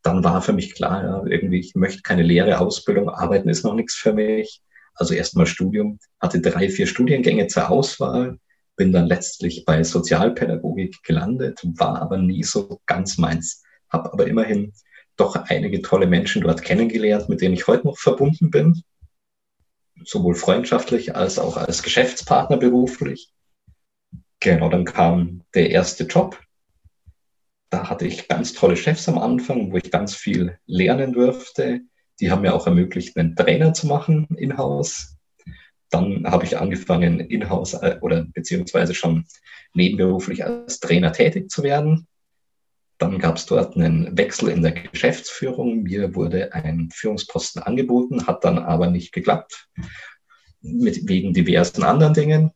dann 0.03 0.25
war 0.25 0.43
für 0.43 0.53
mich 0.53 0.75
klar, 0.75 1.05
ja, 1.05 1.25
irgendwie, 1.27 1.61
ich 1.61 1.75
möchte 1.75 2.03
keine 2.03 2.23
leere 2.23 2.59
Ausbildung, 2.59 3.09
arbeiten 3.09 3.49
ist 3.49 3.65
noch 3.65 3.75
nichts 3.75 3.95
für 3.95 4.13
mich. 4.13 4.63
Also 4.95 5.15
erstmal 5.15 5.47
Studium, 5.47 5.99
hatte 6.21 6.41
drei, 6.41 6.69
vier 6.69 6.87
Studiengänge 6.87 7.47
zur 7.47 7.71
Auswahl, 7.71 8.39
bin 8.77 8.93
dann 8.93 9.07
letztlich 9.07 9.65
bei 9.67 9.83
Sozialpädagogik 9.83 11.03
gelandet, 11.03 11.61
war 11.65 12.01
aber 12.01 12.19
nie 12.19 12.43
so 12.43 12.81
ganz 12.87 13.19
meins, 13.19 13.63
habe 13.91 14.13
aber 14.13 14.27
immerhin 14.27 14.73
doch 15.17 15.37
einige 15.37 15.83
tolle 15.83 16.07
Menschen 16.07 16.43
dort 16.43 16.63
kennengelernt, 16.63 17.29
mit 17.29 17.43
denen 17.43 17.55
ich 17.55 17.67
heute 17.67 17.87
noch 17.87 17.99
verbunden 17.99 18.51
bin, 18.51 18.83
sowohl 20.05 20.35
freundschaftlich 20.35 21.15
als 21.15 21.39
auch 21.39 21.57
als 21.59 21.83
Geschäftspartner 21.83 22.57
beruflich. 22.57 23.33
Genau, 24.41 24.71
dann 24.71 24.87
kam 24.87 25.43
der 25.55 25.71
erste 25.71 26.05
Job, 26.05 26.41
da 27.71 27.89
hatte 27.89 28.07
ich 28.07 28.27
ganz 28.27 28.53
tolle 28.53 28.77
Chefs 28.77 29.09
am 29.09 29.19
Anfang, 29.19 29.73
wo 29.73 29.77
ich 29.77 29.91
ganz 29.91 30.15
viel 30.15 30.59
lernen 30.67 31.13
durfte. 31.13 31.81
Die 32.19 32.31
haben 32.31 32.43
mir 32.43 32.55
auch 32.55 32.67
ermöglicht, 32.67 33.17
einen 33.17 33.37
Trainer 33.37 33.73
zu 33.73 33.87
machen 33.87 34.27
in-house. 34.37 35.17
Dann 35.89 36.27
habe 36.27 36.45
ich 36.45 36.59
angefangen, 36.59 37.21
in-house 37.21 37.75
äh, 37.75 37.99
oder 38.01 38.25
beziehungsweise 38.25 38.95
schon 38.95 39.25
nebenberuflich 39.73 40.45
als 40.45 40.81
Trainer 40.81 41.13
tätig 41.13 41.49
zu 41.51 41.63
werden. 41.63 42.09
Dann 42.99 43.19
gab 43.19 43.37
es 43.37 43.47
dort 43.47 43.77
einen 43.77 44.19
Wechsel 44.19 44.51
in 44.51 44.63
der 44.63 44.73
Geschäftsführung. 44.73 45.85
Mir 45.85 46.15
wurde 46.15 46.53
ein 46.53 46.91
Führungsposten 46.93 47.63
angeboten, 47.63 48.27
hat 48.27 48.45
dann 48.45 48.59
aber 48.59 48.91
nicht 48.91 49.13
geklappt, 49.13 49.69
mit, 50.61 51.09
wegen 51.09 51.33
diversen 51.33 51.85
anderen 51.85 52.15
Dingen. 52.15 52.51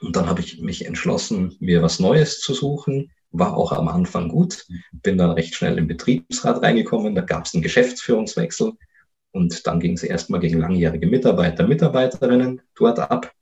Und 0.00 0.16
dann 0.16 0.26
habe 0.26 0.40
ich 0.40 0.60
mich 0.60 0.86
entschlossen, 0.86 1.56
mir 1.60 1.82
was 1.82 2.00
Neues 2.00 2.40
zu 2.40 2.54
suchen 2.54 3.12
war 3.32 3.56
auch 3.56 3.72
am 3.72 3.88
Anfang 3.88 4.28
gut, 4.28 4.66
bin 4.92 5.18
dann 5.18 5.30
recht 5.30 5.54
schnell 5.54 5.78
im 5.78 5.88
Betriebsrat 5.88 6.62
reingekommen, 6.62 7.14
da 7.14 7.22
gab 7.22 7.46
es 7.46 7.54
einen 7.54 7.62
Geschäftsführungswechsel. 7.62 8.72
Und 9.32 9.66
dann 9.66 9.80
ging 9.80 9.94
es 9.94 10.02
erstmal 10.02 10.40
gegen 10.40 10.58
langjährige 10.58 11.06
Mitarbeiter, 11.06 11.66
Mitarbeiterinnen 11.66 12.60
dort 12.76 12.98
ab. 12.98 13.32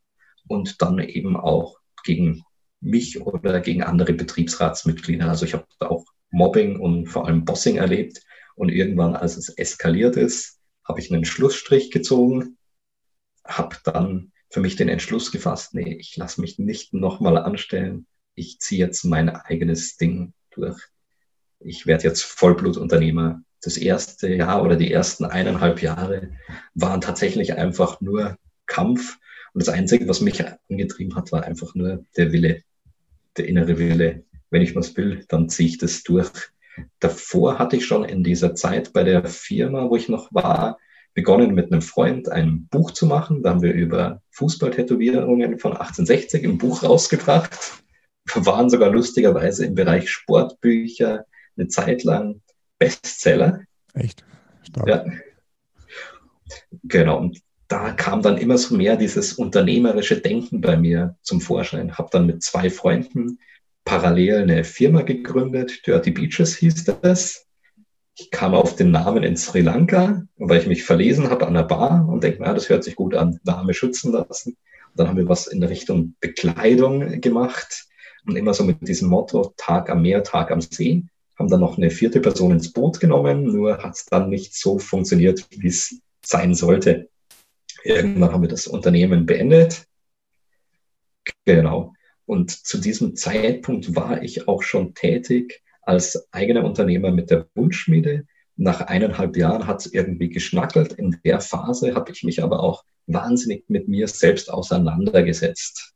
Und 0.47 0.81
dann 0.81 1.01
eben 1.01 1.37
auch 1.37 1.79
gegen 2.05 2.45
mich 2.81 3.21
oder 3.21 3.61
gegen 3.61 3.83
andere 3.83 4.13
Betriebsratsmitglieder. 4.13 5.29
Also 5.29 5.45
ich 5.45 5.55
habe 5.55 5.67
auch 5.81 6.05
Mobbing 6.31 6.79
und 6.79 7.07
vor 7.07 7.27
allem 7.27 7.45
Bossing 7.45 7.77
erlebt. 7.77 8.23
Und 8.55 8.69
irgendwann, 8.69 9.17
als 9.17 9.37
es 9.37 9.49
eskaliert 9.49 10.17
ist, 10.17 10.61
habe 10.85 11.01
ich 11.01 11.13
einen 11.13 11.25
Schlussstrich 11.25 11.91
gezogen, 11.91 12.57
habe 13.45 13.77
dann 13.85 14.33
für 14.49 14.61
mich 14.61 14.77
den 14.77 14.89
Entschluss 14.89 15.31
gefasst, 15.31 15.75
nee, 15.75 15.95
ich 15.95 16.17
lasse 16.17 16.41
mich 16.41 16.59
nicht 16.59 16.93
nochmal 16.93 17.39
anstellen, 17.39 18.07
ich 18.41 18.59
ziehe 18.59 18.85
jetzt 18.87 19.05
mein 19.05 19.29
eigenes 19.29 19.97
Ding 19.99 20.33
durch. 20.51 20.81
Ich 21.61 21.87
werde 21.87 22.05
jetzt 22.05 22.23
Vollblutunternehmer. 22.23 23.43
Das 23.63 23.77
erste 23.77 24.35
Jahr 24.35 24.63
oder 24.63 24.77
die 24.77 24.91
ersten 24.91 25.27
eineinhalb 25.27 25.83
Jahre 25.83 26.31
waren 26.75 27.03
tatsächlich 27.03 27.59
einfach 27.59 28.01
nur 28.01 28.39
Kampf. 28.67 29.19
Und 29.53 29.67
das 29.67 29.69
Einzige, 29.69 30.09
was 30.09 30.23
mich 30.23 30.43
angetrieben 30.71 31.15
hat, 31.17 31.33
war 31.33 31.45
einfach 31.45 31.75
nur 31.75 32.07
der 32.17 32.33
Wille, 32.33 32.63
der 33.37 33.47
innere 33.47 33.79
Wille. 33.79 34.25
Wenn 34.49 34.63
ich 34.63 34.75
was 34.75 34.97
will, 34.97 35.25
dann 35.29 35.51
ziehe 35.51 35.69
ich 35.69 35.79
das 35.79 36.03
durch. 36.03 36.31
Davor 36.99 37.59
hatte 37.59 37.77
ich 37.77 37.85
schon 37.85 38.05
in 38.05 38.25
dieser 38.25 38.55
Zeit 38.55 38.95
bei 38.95 39.05
der 39.05 39.27
Firma, 39.27 39.91
wo 39.91 39.97
ich 39.97 40.09
noch 40.09 40.33
war, 40.33 40.79
begonnen 41.13 41.55
mit 41.55 41.71
einem 41.71 41.83
Freund 41.83 42.31
ein 42.31 42.69
Buch 42.71 42.93
zu 42.93 43.05
machen. 43.05 43.43
Da 43.43 43.51
haben 43.51 43.63
wir 43.63 43.75
über 43.75 44.23
Fußballtätowierungen 44.31 45.59
von 45.59 45.73
1860 45.73 46.43
im 46.43 46.57
Buch 46.57 46.83
rausgebracht. 46.83 47.83
Waren 48.35 48.71
sogar 48.71 48.91
lustigerweise 48.91 49.67
im 49.67 49.75
Bereich 49.75 50.11
Sportbücher 50.11 51.27
eine 51.57 51.69
Zeit 51.69 52.05
lang 52.05 52.41
Bestseller. 52.79 53.61
Echt? 53.95 54.25
Stark. 54.63 54.89
Ja. 54.89 55.05
Genau. 56.85 57.19
Und 57.19 57.41
da 57.69 57.93
kam 57.93 58.23
dann 58.23 58.39
immer 58.39 58.59
so 58.59 58.75
mehr 58.75 58.97
dieses 58.97 59.35
unternehmerische 59.35 60.21
Denken 60.21 60.61
bei 60.61 60.77
mir 60.77 61.17
zum 61.23 61.41
Vorschein. 61.41 61.99
Habe 61.99 62.09
dann 62.13 62.27
mit 62.27 62.43
zwei 62.43 62.71
Freunden 62.71 63.39
parallel 63.85 64.43
eine 64.43 64.65
Firma 64.65 65.03
gegründet. 65.03 65.87
Dirty 65.87 66.11
Beaches 66.11 66.57
hieß 66.57 66.85
das. 66.85 67.47
Ich 68.17 68.31
kam 68.31 68.55
auf 68.55 68.77
den 68.77 68.91
Namen 68.91 69.23
in 69.23 69.37
Sri 69.37 69.61
Lanka, 69.61 70.23
weil 70.37 70.61
ich 70.61 70.67
mich 70.67 70.85
verlesen 70.85 71.31
habe 71.31 71.47
an 71.47 71.55
der 71.55 71.63
Bar 71.63 72.09
und 72.09 72.23
denke, 72.25 72.43
na, 72.43 72.53
das 72.53 72.69
hört 72.69 72.85
sich 72.85 72.97
gut 72.97 73.15
an, 73.15 73.39
Name 73.45 73.73
schützen 73.73 74.13
lassen. 74.13 74.57
Und 74.89 74.99
dann 74.99 75.09
haben 75.09 75.17
wir 75.17 75.29
was 75.29 75.47
in 75.47 75.63
Richtung 75.63 76.17
Bekleidung 76.21 77.21
gemacht 77.21 77.87
und 78.27 78.37
immer 78.37 78.55
so 78.55 78.65
mit 78.65 78.87
diesem 78.87 79.09
Motto 79.09 79.53
Tag 79.57 79.91
am 79.91 80.03
Meer, 80.03 80.23
Tag 80.23 80.51
am 80.51 80.61
See. 80.61 81.05
Haben 81.39 81.49
dann 81.49 81.61
noch 81.61 81.79
eine 81.79 81.91
vierte 81.91 82.21
Person 82.21 82.53
ins 82.53 82.73
Boot 82.73 83.01
genommen, 83.01 83.45
nur 83.45 83.79
hat 83.79 83.95
es 83.95 84.05
dann 84.05 84.29
nicht 84.29 84.55
so 84.55 84.79
funktioniert, 84.79 85.47
wie 85.51 85.69
es 85.69 86.01
sein 86.25 86.55
sollte. 86.55 87.09
Irgendwann 87.83 88.33
haben 88.33 88.43
wir 88.43 88.49
das 88.49 88.67
Unternehmen 88.67 89.27
beendet. 89.27 89.87
Genau. 91.45 91.95
Und 92.27 92.51
zu 92.51 92.79
diesem 92.79 93.17
Zeitpunkt 93.17 93.97
war 93.97 94.23
ich 94.23 94.49
auch 94.49 94.63
schon 94.63 94.95
tätig 94.95 95.63
als 95.83 96.29
eigener 96.31 96.65
Unternehmer 96.65 97.11
mit 97.11 97.31
der 97.31 97.49
Wunschschmiede. 97.55 98.27
Nach 98.57 98.83
eineinhalb 98.83 99.37
Jahren 99.37 99.67
hat 99.67 99.81
es 99.81 99.93
irgendwie 99.93 100.29
geschnackelt. 100.29 100.93
In 100.93 101.19
der 101.25 101.41
Phase 101.41 101.95
habe 101.95 102.13
ich 102.13 102.23
mich 102.23 102.43
aber 102.43 102.61
auch 102.63 102.85
wahnsinnig 103.07 103.65
mit 103.69 103.89
mir 103.89 104.07
selbst 104.07 104.53
auseinandergesetzt. 104.53 105.95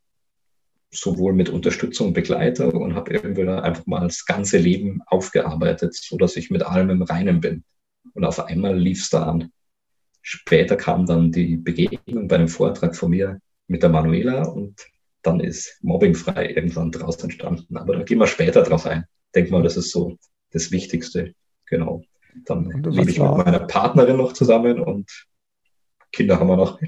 Sowohl 0.94 1.32
mit 1.32 1.48
Unterstützung, 1.48 2.12
Begleiter 2.12 2.72
und 2.72 2.94
habe 2.94 3.12
irgendwie 3.12 3.48
einfach 3.48 3.86
mal 3.86 4.06
das 4.06 4.24
ganze 4.24 4.58
Leben 4.58 5.00
aufgearbeitet, 5.06 5.94
so 5.94 6.16
dass 6.16 6.36
ich 6.36 6.50
mit 6.50 6.62
allem 6.62 6.90
im 6.90 7.02
Reinen 7.02 7.40
bin. 7.40 7.64
Und 8.14 8.24
auf 8.24 8.38
einmal 8.38 8.78
lief 8.78 9.02
es 9.02 9.10
da 9.10 9.24
an. 9.24 9.50
Später 10.22 10.76
kam 10.76 11.04
dann 11.06 11.32
die 11.32 11.56
Begegnung 11.56 12.28
bei 12.28 12.36
einem 12.36 12.48
Vortrag 12.48 12.96
von 12.96 13.10
mir 13.10 13.40
mit 13.66 13.82
der 13.82 13.90
Manuela 13.90 14.44
und 14.44 14.86
dann 15.22 15.40
ist 15.40 15.78
mobbingfrei 15.82 16.50
irgendwann 16.50 16.92
draus 16.92 17.22
entstanden. 17.22 17.76
Aber 17.76 17.96
da 17.96 18.02
gehen 18.02 18.18
wir 18.18 18.26
später 18.26 18.62
drauf 18.62 18.86
ein 18.86 19.04
denke 19.34 19.50
mal, 19.50 19.62
das 19.62 19.76
ist 19.76 19.90
so 19.90 20.16
das 20.52 20.70
Wichtigste. 20.70 21.34
Genau. 21.66 22.02
Dann 22.44 22.82
lebe 22.84 23.10
ich 23.10 23.18
mit 23.18 23.36
meiner 23.36 23.60
Partnerin 23.60 24.16
noch 24.16 24.32
zusammen 24.32 24.80
und 24.80 25.26
Kinder 26.12 26.38
haben 26.38 26.48
wir 26.48 26.56
noch. 26.56 26.80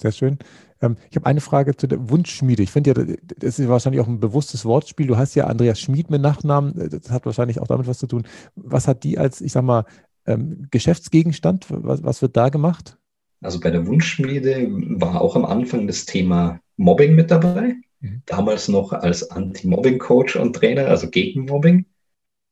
Sehr 0.00 0.12
schön. 0.12 0.38
Ähm, 0.82 0.96
ich 1.10 1.16
habe 1.16 1.26
eine 1.26 1.40
Frage 1.40 1.76
zu 1.76 1.86
der 1.86 2.10
Wunschschmiede. 2.10 2.62
Ich 2.62 2.70
finde 2.70 2.90
ja, 2.90 3.16
das 3.38 3.58
ist 3.58 3.68
wahrscheinlich 3.68 4.00
auch 4.00 4.08
ein 4.08 4.20
bewusstes 4.20 4.64
Wortspiel. 4.64 5.06
Du 5.06 5.16
hast 5.16 5.34
ja 5.34 5.46
Andreas 5.46 5.80
Schmied 5.80 6.10
mit 6.10 6.20
Nachnamen. 6.20 6.90
Das 6.90 7.10
hat 7.10 7.24
wahrscheinlich 7.26 7.60
auch 7.60 7.66
damit 7.66 7.86
was 7.86 7.98
zu 7.98 8.06
tun. 8.06 8.26
Was 8.56 8.86
hat 8.88 9.04
die 9.04 9.18
als, 9.18 9.40
ich 9.40 9.52
sag 9.52 9.62
mal, 9.62 9.84
ähm, 10.26 10.68
Geschäftsgegenstand? 10.70 11.66
Was, 11.68 12.02
was 12.02 12.20
wird 12.20 12.36
da 12.36 12.50
gemacht? 12.50 12.98
Also 13.40 13.60
bei 13.60 13.70
der 13.70 13.86
Wunschschmiede 13.86 14.68
war 14.70 15.20
auch 15.20 15.36
am 15.36 15.44
Anfang 15.44 15.86
das 15.86 16.04
Thema 16.04 16.60
Mobbing 16.76 17.14
mit 17.14 17.30
dabei. 17.30 17.76
Mhm. 18.00 18.22
damals 18.26 18.68
noch 18.68 18.92
als 18.92 19.30
Anti-Mobbing-Coach 19.30 20.36
und 20.36 20.54
Trainer, 20.54 20.86
also 20.86 21.08
gegen 21.08 21.46
Mobbing 21.46 21.86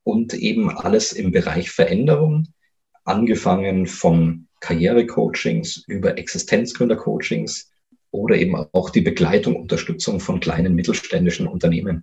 und 0.02 0.34
eben 0.34 0.70
alles 0.70 1.12
im 1.12 1.32
Bereich 1.32 1.70
Veränderung, 1.70 2.48
angefangen 3.04 3.86
von 3.86 4.48
Karrierecoachings 4.64 5.84
über 5.88 6.16
Existenzgründer-Coachings 6.16 7.70
oder 8.12 8.36
eben 8.36 8.56
auch 8.56 8.88
die 8.88 9.02
Begleitung, 9.02 9.56
Unterstützung 9.56 10.20
von 10.20 10.40
kleinen 10.40 10.74
mittelständischen 10.74 11.46
Unternehmen. 11.46 12.02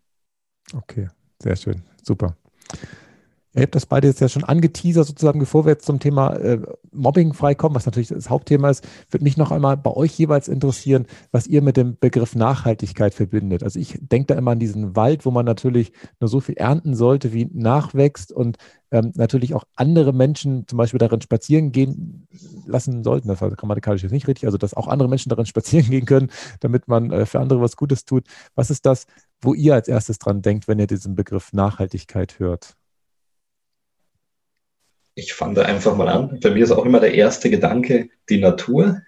Okay, 0.72 1.08
sehr 1.42 1.56
schön, 1.56 1.82
super. 2.04 2.38
Ihr 3.54 3.64
habt 3.64 3.76
das 3.76 3.86
beide 3.86 4.08
jetzt 4.08 4.22
ja 4.22 4.30
schon 4.30 4.46
angeteasert, 4.46 5.06
sozusagen, 5.06 5.40
bevor 5.40 5.66
wir 5.66 5.74
jetzt 5.74 5.86
zum 5.86 6.00
Thema 6.00 6.36
äh, 6.38 6.62
Mobbing 6.94 7.34
freikommen, 7.34 7.76
was 7.76 7.86
natürlich 7.86 8.08
das 8.08 8.30
Hauptthema 8.30 8.70
ist, 8.70 8.88
würde 9.10 9.26
mich 9.26 9.36
noch 9.36 9.52
einmal 9.52 9.76
bei 9.76 9.92
euch 9.92 10.18
jeweils 10.18 10.48
interessieren, 10.48 11.06
was 11.34 11.48
ihr 11.48 11.62
mit 11.62 11.76
dem 11.76 11.98
Begriff 12.00 12.34
Nachhaltigkeit 12.34 13.14
verbindet. 13.14 13.62
Also 13.64 13.78
ich 13.78 14.00
denke 14.00 14.28
da 14.28 14.36
immer 14.36 14.52
an 14.52 14.60
diesen 14.60 14.96
Wald, 14.96 15.26
wo 15.26 15.32
man 15.32 15.46
natürlich 15.46 15.92
nur 16.22 16.30
so 16.30 16.40
viel 16.40 16.56
ernten 16.56 16.96
sollte, 16.96 17.34
wie 17.34 17.50
nachwächst 17.52 18.32
und 18.32 18.58
ähm, 18.92 19.12
natürlich 19.16 19.54
auch 19.54 19.66
andere 19.76 20.14
Menschen 20.14 20.66
zum 20.68 20.78
Beispiel 20.78 21.00
darin 21.00 21.20
spazieren 21.20 21.74
gehen 21.74 22.28
lassen 22.66 23.04
sollten. 23.04 23.28
Das 23.28 23.42
war 23.42 23.50
grammatikalisch 23.52 24.04
jetzt 24.04 24.12
nicht 24.14 24.30
richtig, 24.30 24.46
also 24.46 24.58
dass 24.58 24.74
auch 24.74 24.88
andere 24.88 25.10
Menschen 25.10 25.30
darin 25.30 25.46
spazieren 25.48 25.90
gehen 25.90 26.06
können, 26.06 26.30
damit 26.62 26.88
man 26.88 27.12
äh, 27.12 27.26
für 27.26 27.42
andere 27.42 27.60
was 27.60 27.76
Gutes 27.76 28.06
tut. 28.06 28.26
Was 28.56 28.70
ist 28.70 28.86
das, 28.86 29.08
wo 29.42 29.54
ihr 29.54 29.74
als 29.74 29.90
erstes 29.90 30.20
dran 30.20 30.42
denkt, 30.42 30.70
wenn 30.70 30.80
ihr 30.80 30.88
diesen 30.88 31.16
Begriff 31.16 31.52
Nachhaltigkeit 31.52 32.40
hört? 32.40 32.78
Ich 35.22 35.34
fange 35.34 35.64
einfach 35.66 35.96
mal 35.96 36.08
an. 36.08 36.40
Bei 36.42 36.50
mir 36.50 36.64
ist 36.64 36.72
auch 36.72 36.86
immer 36.86 37.00
der 37.00 37.14
erste 37.14 37.50
Gedanke 37.50 38.10
die 38.30 38.40
Natur. 38.40 39.02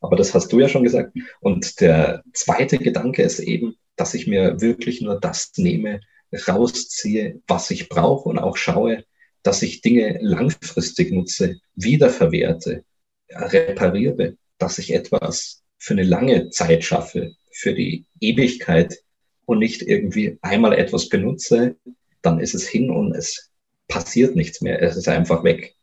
Aber 0.00 0.16
das 0.16 0.34
hast 0.34 0.52
du 0.52 0.60
ja 0.60 0.68
schon 0.68 0.82
gesagt. 0.82 1.16
Und 1.40 1.80
der 1.80 2.22
zweite 2.32 2.78
Gedanke 2.78 3.22
ist 3.22 3.38
eben, 3.40 3.76
dass 3.96 4.14
ich 4.14 4.26
mir 4.26 4.60
wirklich 4.60 5.00
nur 5.00 5.20
das 5.20 5.52
nehme, 5.56 6.00
rausziehe, 6.48 7.40
was 7.46 7.70
ich 7.70 7.88
brauche 7.88 8.28
und 8.28 8.38
auch 8.38 8.56
schaue, 8.56 9.04
dass 9.42 9.62
ich 9.62 9.80
Dinge 9.80 10.18
langfristig 10.22 11.12
nutze, 11.12 11.60
wiederverwerte, 11.74 12.84
repariere, 13.30 14.36
dass 14.58 14.78
ich 14.78 14.92
etwas 14.92 15.62
für 15.78 15.94
eine 15.94 16.02
lange 16.02 16.50
Zeit 16.50 16.82
schaffe, 16.82 17.32
für 17.52 17.74
die 17.74 18.06
Ewigkeit 18.20 18.98
und 19.44 19.58
nicht 19.58 19.82
irgendwie 19.82 20.38
einmal 20.40 20.72
etwas 20.72 21.08
benutze, 21.08 21.76
dann 22.22 22.40
ist 22.40 22.54
es 22.54 22.66
hin 22.66 22.90
und 22.90 23.14
es 23.14 23.50
passiert 23.88 24.36
nichts 24.36 24.60
mehr. 24.60 24.82
Es 24.82 24.96
ist 24.96 25.08
einfach 25.08 25.44
weg. 25.44 25.74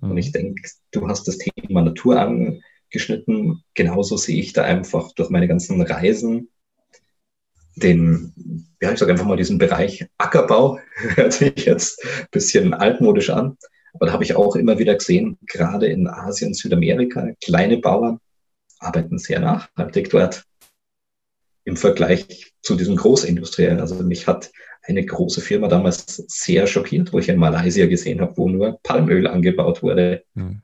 Mhm. 0.00 0.10
Und 0.12 0.16
ich 0.18 0.32
denke, 0.32 0.68
du 0.90 1.08
hast 1.08 1.26
das 1.28 1.38
Thema 1.38 1.82
Natur 1.82 2.20
angeschnitten. 2.20 3.62
Genauso 3.74 4.16
sehe 4.16 4.40
ich 4.40 4.52
da 4.52 4.62
einfach 4.62 5.12
durch 5.12 5.30
meine 5.30 5.48
ganzen 5.48 5.80
Reisen 5.82 6.48
den, 7.76 8.66
ja, 8.82 8.92
ich 8.92 8.98
sage 8.98 9.12
einfach 9.12 9.24
mal 9.24 9.36
diesen 9.36 9.58
Bereich 9.58 10.06
Ackerbau, 10.18 10.80
hört 10.96 11.32
sich 11.32 11.64
jetzt 11.64 12.04
ein 12.04 12.26
bisschen 12.30 12.74
altmodisch 12.74 13.30
an. 13.30 13.56
Aber 13.94 14.06
da 14.06 14.12
habe 14.12 14.24
ich 14.24 14.36
auch 14.36 14.56
immer 14.56 14.78
wieder 14.78 14.94
gesehen, 14.94 15.38
gerade 15.46 15.86
in 15.86 16.08
Asien, 16.08 16.54
Südamerika, 16.54 17.32
kleine 17.42 17.78
Bauern 17.78 18.20
arbeiten 18.78 19.18
sehr 19.18 19.40
nachhaltig 19.40 20.10
dort 20.10 20.44
im 21.64 21.76
Vergleich 21.76 22.52
zu 22.62 22.76
diesem 22.76 22.96
Großindustriellen. 22.96 23.80
Also 23.80 23.96
mich 23.96 24.26
hat 24.26 24.50
eine 24.88 25.04
große 25.04 25.40
Firma 25.40 25.68
damals 25.68 26.16
sehr 26.28 26.66
schockiert, 26.66 27.12
wo 27.12 27.18
ich 27.18 27.28
in 27.28 27.38
Malaysia 27.38 27.86
gesehen 27.86 28.20
habe, 28.20 28.36
wo 28.36 28.48
nur 28.48 28.80
Palmöl 28.82 29.26
angebaut 29.26 29.82
wurde. 29.82 30.24
Mhm. 30.34 30.62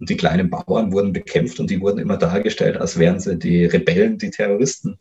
Und 0.00 0.10
die 0.10 0.16
kleinen 0.16 0.50
Bauern 0.50 0.92
wurden 0.92 1.12
bekämpft 1.12 1.60
und 1.60 1.70
die 1.70 1.80
wurden 1.80 2.00
immer 2.00 2.16
dargestellt, 2.16 2.76
als 2.76 2.98
wären 2.98 3.20
sie 3.20 3.38
die 3.38 3.66
Rebellen, 3.66 4.18
die 4.18 4.30
Terroristen. 4.30 4.98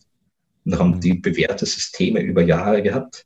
Und 0.64 0.78
haben 0.78 0.92
mhm. 0.92 1.00
die 1.00 1.16
bewährte 1.16 1.66
Systeme 1.66 2.22
über 2.22 2.44
Jahre 2.44 2.84
gehabt. 2.84 3.26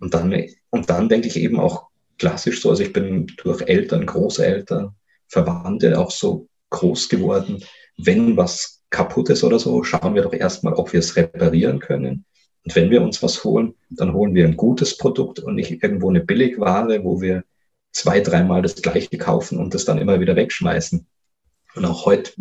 Und 0.00 0.14
dann, 0.14 0.34
und 0.70 0.88
dann 0.88 1.10
denke 1.10 1.28
ich 1.28 1.36
eben 1.36 1.60
auch 1.60 1.88
klassisch 2.16 2.62
so, 2.62 2.70
also 2.70 2.82
ich 2.82 2.92
bin 2.92 3.26
durch 3.36 3.62
Eltern, 3.62 4.06
Großeltern, 4.06 4.94
Verwandte 5.26 5.98
auch 5.98 6.10
so 6.10 6.48
groß 6.70 7.08
geworden. 7.10 7.62
Wenn 7.98 8.36
was 8.36 8.82
kaputt 8.88 9.28
ist 9.28 9.44
oder 9.44 9.58
so, 9.58 9.82
schauen 9.82 10.14
wir 10.14 10.22
doch 10.22 10.32
erstmal, 10.32 10.72
ob 10.74 10.92
wir 10.92 11.00
es 11.00 11.16
reparieren 11.16 11.80
können. 11.80 12.24
Und 12.64 12.74
wenn 12.76 12.90
wir 12.90 13.02
uns 13.02 13.22
was 13.22 13.44
holen, 13.44 13.74
dann 13.90 14.12
holen 14.12 14.34
wir 14.34 14.44
ein 14.44 14.56
gutes 14.56 14.96
Produkt 14.98 15.38
und 15.40 15.54
nicht 15.54 15.82
irgendwo 15.82 16.10
eine 16.10 16.20
Billigware, 16.20 17.02
wo 17.04 17.20
wir 17.20 17.44
zwei, 17.92 18.20
dreimal 18.20 18.62
das 18.62 18.76
gleiche 18.76 19.16
kaufen 19.18 19.58
und 19.58 19.74
das 19.74 19.84
dann 19.84 19.98
immer 19.98 20.20
wieder 20.20 20.36
wegschmeißen. 20.36 21.06
Und 21.74 21.84
auch 21.84 22.06
heute 22.06 22.32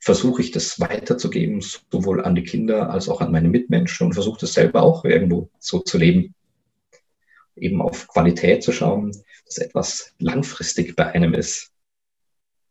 versuche 0.00 0.42
ich 0.42 0.50
das 0.50 0.78
weiterzugeben, 0.80 1.62
sowohl 1.62 2.22
an 2.22 2.34
die 2.34 2.44
Kinder 2.44 2.90
als 2.90 3.08
auch 3.08 3.20
an 3.20 3.32
meine 3.32 3.48
Mitmenschen 3.48 4.06
und 4.06 4.12
versuche 4.12 4.40
das 4.40 4.52
selber 4.52 4.82
auch 4.82 5.04
irgendwo 5.04 5.50
so 5.58 5.80
zu 5.80 5.98
leben. 5.98 6.34
Eben 7.56 7.80
auf 7.80 8.06
Qualität 8.08 8.62
zu 8.62 8.72
schauen, 8.72 9.12
dass 9.46 9.58
etwas 9.58 10.14
langfristig 10.18 10.94
bei 10.94 11.06
einem 11.06 11.32
ist. 11.32 11.72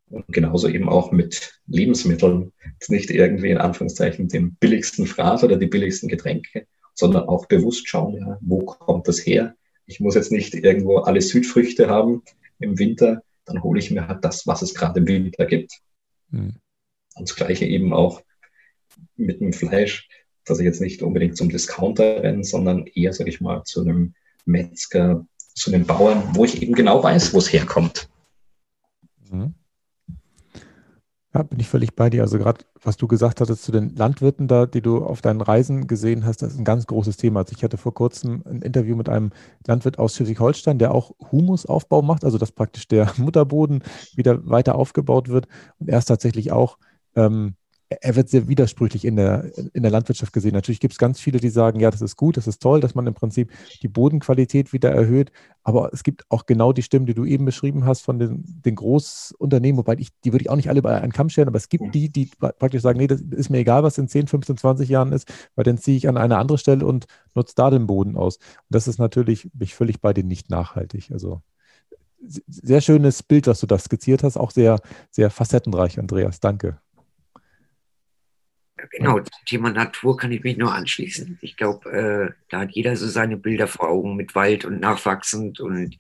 Und 0.08 0.28
genauso 0.28 0.68
eben 0.68 0.88
auch 0.88 1.12
mit 1.12 1.60
Lebensmitteln, 1.66 2.54
nicht 2.88 3.10
irgendwie 3.10 3.50
in 3.50 3.58
Anführungszeichen 3.58 4.28
den 4.28 4.54
billigsten 4.56 5.08
Fraß 5.08 5.44
oder 5.44 5.58
die 5.58 5.66
billigsten 5.66 6.08
Getränke 6.08 6.68
sondern 6.96 7.28
auch 7.28 7.46
bewusst 7.46 7.88
schauen, 7.88 8.16
ja, 8.16 8.38
wo 8.42 8.60
kommt 8.66 9.08
das 9.08 9.26
her? 9.26 9.56
Ich 9.86 10.00
muss 10.00 10.16
jetzt 10.16 10.32
nicht 10.32 10.56
irgendwo 10.56 10.98
alle 10.98 11.22
Südfrüchte 11.22 11.90
haben 11.90 12.24
im 12.60 12.80
Winter, 12.80 13.22
dann 13.46 13.62
hole 13.62 13.80
ich 13.80 13.92
mir 13.92 14.08
halt 14.08 14.26
das, 14.26 14.48
was 14.48 14.62
es 14.62 14.74
gerade 14.74 15.00
im 15.00 15.08
Winter 15.08 15.46
gibt. 15.46 15.74
Mhm. 16.32 16.56
Und 17.16 17.30
das 17.30 17.36
Gleiche 17.36 17.66
eben 17.66 17.94
auch 17.94 18.22
mit 19.16 19.42
dem 19.42 19.54
Fleisch, 19.54 20.10
dass 20.46 20.60
ich 20.60 20.66
jetzt 20.66 20.82
nicht 20.82 21.02
unbedingt 21.02 21.38
zum 21.38 21.50
Discounter 21.50 22.24
renne, 22.24 22.44
sondern 22.44 22.88
eher, 22.88 23.14
sage 23.14 23.30
ich 23.30 23.42
mal, 23.42 23.64
zu 23.64 23.82
einem 23.82 24.16
Metzger, 24.46 25.26
zu 25.54 25.72
einem 25.72 25.86
Bauern, 25.86 26.24
wo 26.34 26.46
ich 26.46 26.62
eben 26.62 26.74
genau 26.74 27.04
weiß, 27.04 27.34
wo 27.34 27.38
es 27.38 27.52
herkommt. 27.52 28.10
Mhm. 29.30 29.54
Ja, 31.36 31.44
bin 31.44 31.60
ich 31.60 31.68
völlig 31.68 31.96
bei 31.98 32.10
dir. 32.10 32.22
Also 32.22 32.38
gerade, 32.38 32.64
was 32.82 32.96
du 32.96 33.08
gesagt 33.08 33.42
hattest 33.42 33.64
zu 33.64 33.74
den 33.74 33.94
Landwirten 33.94 34.48
da, 34.48 34.66
die 34.66 34.82
du 34.82 35.04
auf 35.04 35.22
deinen 35.22 35.42
Reisen 35.42 35.86
gesehen 35.86 36.26
hast, 36.26 36.42
das 36.42 36.54
ist 36.54 36.60
ein 36.60 36.64
ganz 36.64 36.88
großes 36.88 37.18
Thema. 37.18 37.42
Also 37.42 37.54
ich 37.58 37.62
hatte 37.62 37.76
vor 37.76 37.94
kurzem 37.94 38.42
ein 38.46 38.62
Interview 38.62 38.96
mit 38.96 39.10
einem 39.10 39.32
Landwirt 39.68 40.00
aus 40.00 40.16
Schleswig-Holstein, 40.16 40.80
der 40.80 40.94
auch 40.94 41.12
Humusaufbau 41.34 42.02
macht, 42.02 42.24
also 42.24 42.38
dass 42.38 42.54
praktisch 42.54 42.88
der 42.88 43.12
Mutterboden 43.18 43.84
wieder 44.16 44.50
weiter 44.50 44.76
aufgebaut 44.76 45.28
wird. 45.28 45.48
Und 45.78 45.90
er 45.90 45.98
ist 45.98 46.06
tatsächlich 46.06 46.54
auch 46.54 46.78
ähm, 47.18 47.56
er 48.02 48.16
wird 48.16 48.30
sehr 48.30 48.48
widersprüchlich 48.48 49.06
in 49.06 49.16
der, 49.16 49.52
in 49.74 49.84
der 49.84 49.92
Landwirtschaft 49.92 50.34
gesehen. 50.34 50.54
Natürlich 50.54 50.80
gibt 50.80 50.94
es 50.94 50.98
ganz 50.98 51.20
viele, 51.20 51.40
die 51.40 51.50
sagen, 51.50 51.80
ja, 51.80 51.92
das 51.92 52.02
ist 52.02 52.16
gut, 52.16 52.38
das 52.38 52.48
ist 52.48 52.62
toll, 52.62 52.80
dass 52.80 52.96
man 52.96 53.08
im 53.08 53.14
Prinzip 53.14 53.52
die 53.82 53.88
Bodenqualität 53.88 54.74
wieder 54.74 54.92
erhöht. 54.92 55.32
Aber 55.64 55.92
es 55.94 56.04
gibt 56.04 56.24
auch 56.30 56.46
genau 56.46 56.74
die 56.74 56.84
Stimmen, 56.84 57.06
die 57.06 57.14
du 57.14 57.26
eben 57.26 57.46
beschrieben 57.46 57.86
hast 57.86 58.02
von 58.02 58.20
den, 58.20 58.44
den 58.46 58.76
Großunternehmen, 58.76 59.78
wobei 59.78 59.96
ich, 59.98 60.10
die 60.24 60.32
würde 60.32 60.44
ich 60.44 60.50
auch 60.50 60.56
nicht 60.56 60.70
alle 60.70 60.82
bei 60.82 61.02
einen 61.02 61.12
Kamm 61.12 61.30
stellen, 61.30 61.48
aber 61.48 61.58
es 61.58 61.70
gibt 61.70 61.94
die, 61.96 62.10
die 62.10 62.30
praktisch 62.38 62.82
sagen, 62.82 63.00
nee, 63.00 63.08
das 63.08 63.22
ist 63.22 63.50
mir 63.50 63.60
egal, 63.60 63.84
was 63.84 63.98
in 63.98 64.08
10, 64.08 64.28
15, 64.28 64.58
20 64.58 64.90
Jahren 64.90 65.12
ist, 65.12 65.32
weil 65.56 65.64
dann 65.64 65.78
ziehe 65.78 65.98
ich 65.98 66.08
an 66.08 66.18
eine 66.18 66.38
andere 66.38 66.58
Stelle 66.58 66.86
und 66.86 67.06
nutze 67.34 67.56
da 67.56 67.70
den 67.70 67.88
Boden 67.88 68.16
aus. 68.16 68.38
Und 68.38 68.44
das 68.70 68.88
ist 68.88 69.00
natürlich, 69.00 69.50
bin 69.54 69.68
völlig 69.68 70.02
bei 70.02 70.14
dir 70.14 70.24
nicht 70.24 70.50
nachhaltig. 70.50 71.12
Also 71.12 71.42
sehr 72.28 72.82
schönes 72.82 73.24
Bild, 73.24 73.48
was 73.48 73.60
du 73.60 73.68
da 73.68 73.78
skizziert 73.78 74.24
hast, 74.24 74.38
auch 74.38 74.52
sehr, 74.52 74.80
sehr 75.12 75.30
facettenreich, 75.30 76.00
Andreas. 76.00 76.40
Danke. 76.40 76.80
Genau, 78.92 79.20
zum 79.20 79.46
Thema 79.46 79.72
Natur 79.72 80.18
kann 80.18 80.32
ich 80.32 80.44
mich 80.44 80.58
nur 80.58 80.74
anschließen. 80.74 81.38
Ich 81.42 81.58
glaube, 81.58 81.92
äh, 81.92 82.34
da 82.50 82.62
hat 82.62 82.72
jeder 82.72 82.96
so 82.96 83.08
seine 83.08 83.38
Bilder 83.38 83.68
vor 83.68 83.90
Augen 83.90 84.16
mit 84.16 84.36
Wald 84.36 84.66
und 84.66 84.80
nachwachsend. 84.80 85.60
Und 85.60 85.98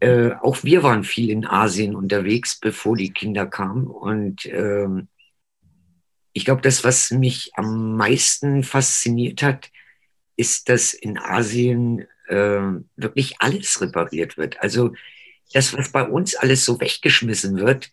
äh, 0.00 0.32
auch 0.32 0.64
wir 0.64 0.82
waren 0.82 1.04
viel 1.04 1.30
in 1.30 1.46
Asien 1.46 1.94
unterwegs, 1.94 2.58
bevor 2.60 2.96
die 2.96 3.12
Kinder 3.12 3.46
kamen. 3.46 3.86
Und 3.86 4.46
ähm, 4.46 5.08
ich 6.32 6.44
glaube, 6.44 6.62
das, 6.62 6.84
was 6.84 7.10
mich 7.10 7.52
am 7.54 7.96
meisten 7.96 8.62
fasziniert 8.62 9.42
hat, 9.42 9.70
ist, 10.36 10.68
dass 10.68 10.94
in 10.94 11.18
Asien 11.18 12.06
äh, 12.28 12.60
wirklich 12.96 13.36
alles 13.40 13.80
repariert 13.80 14.36
wird. 14.36 14.60
Also 14.60 14.92
das, 15.52 15.76
was 15.76 15.90
bei 15.90 16.02
uns 16.02 16.36
alles 16.36 16.64
so 16.64 16.80
weggeschmissen 16.80 17.58
wird, 17.58 17.90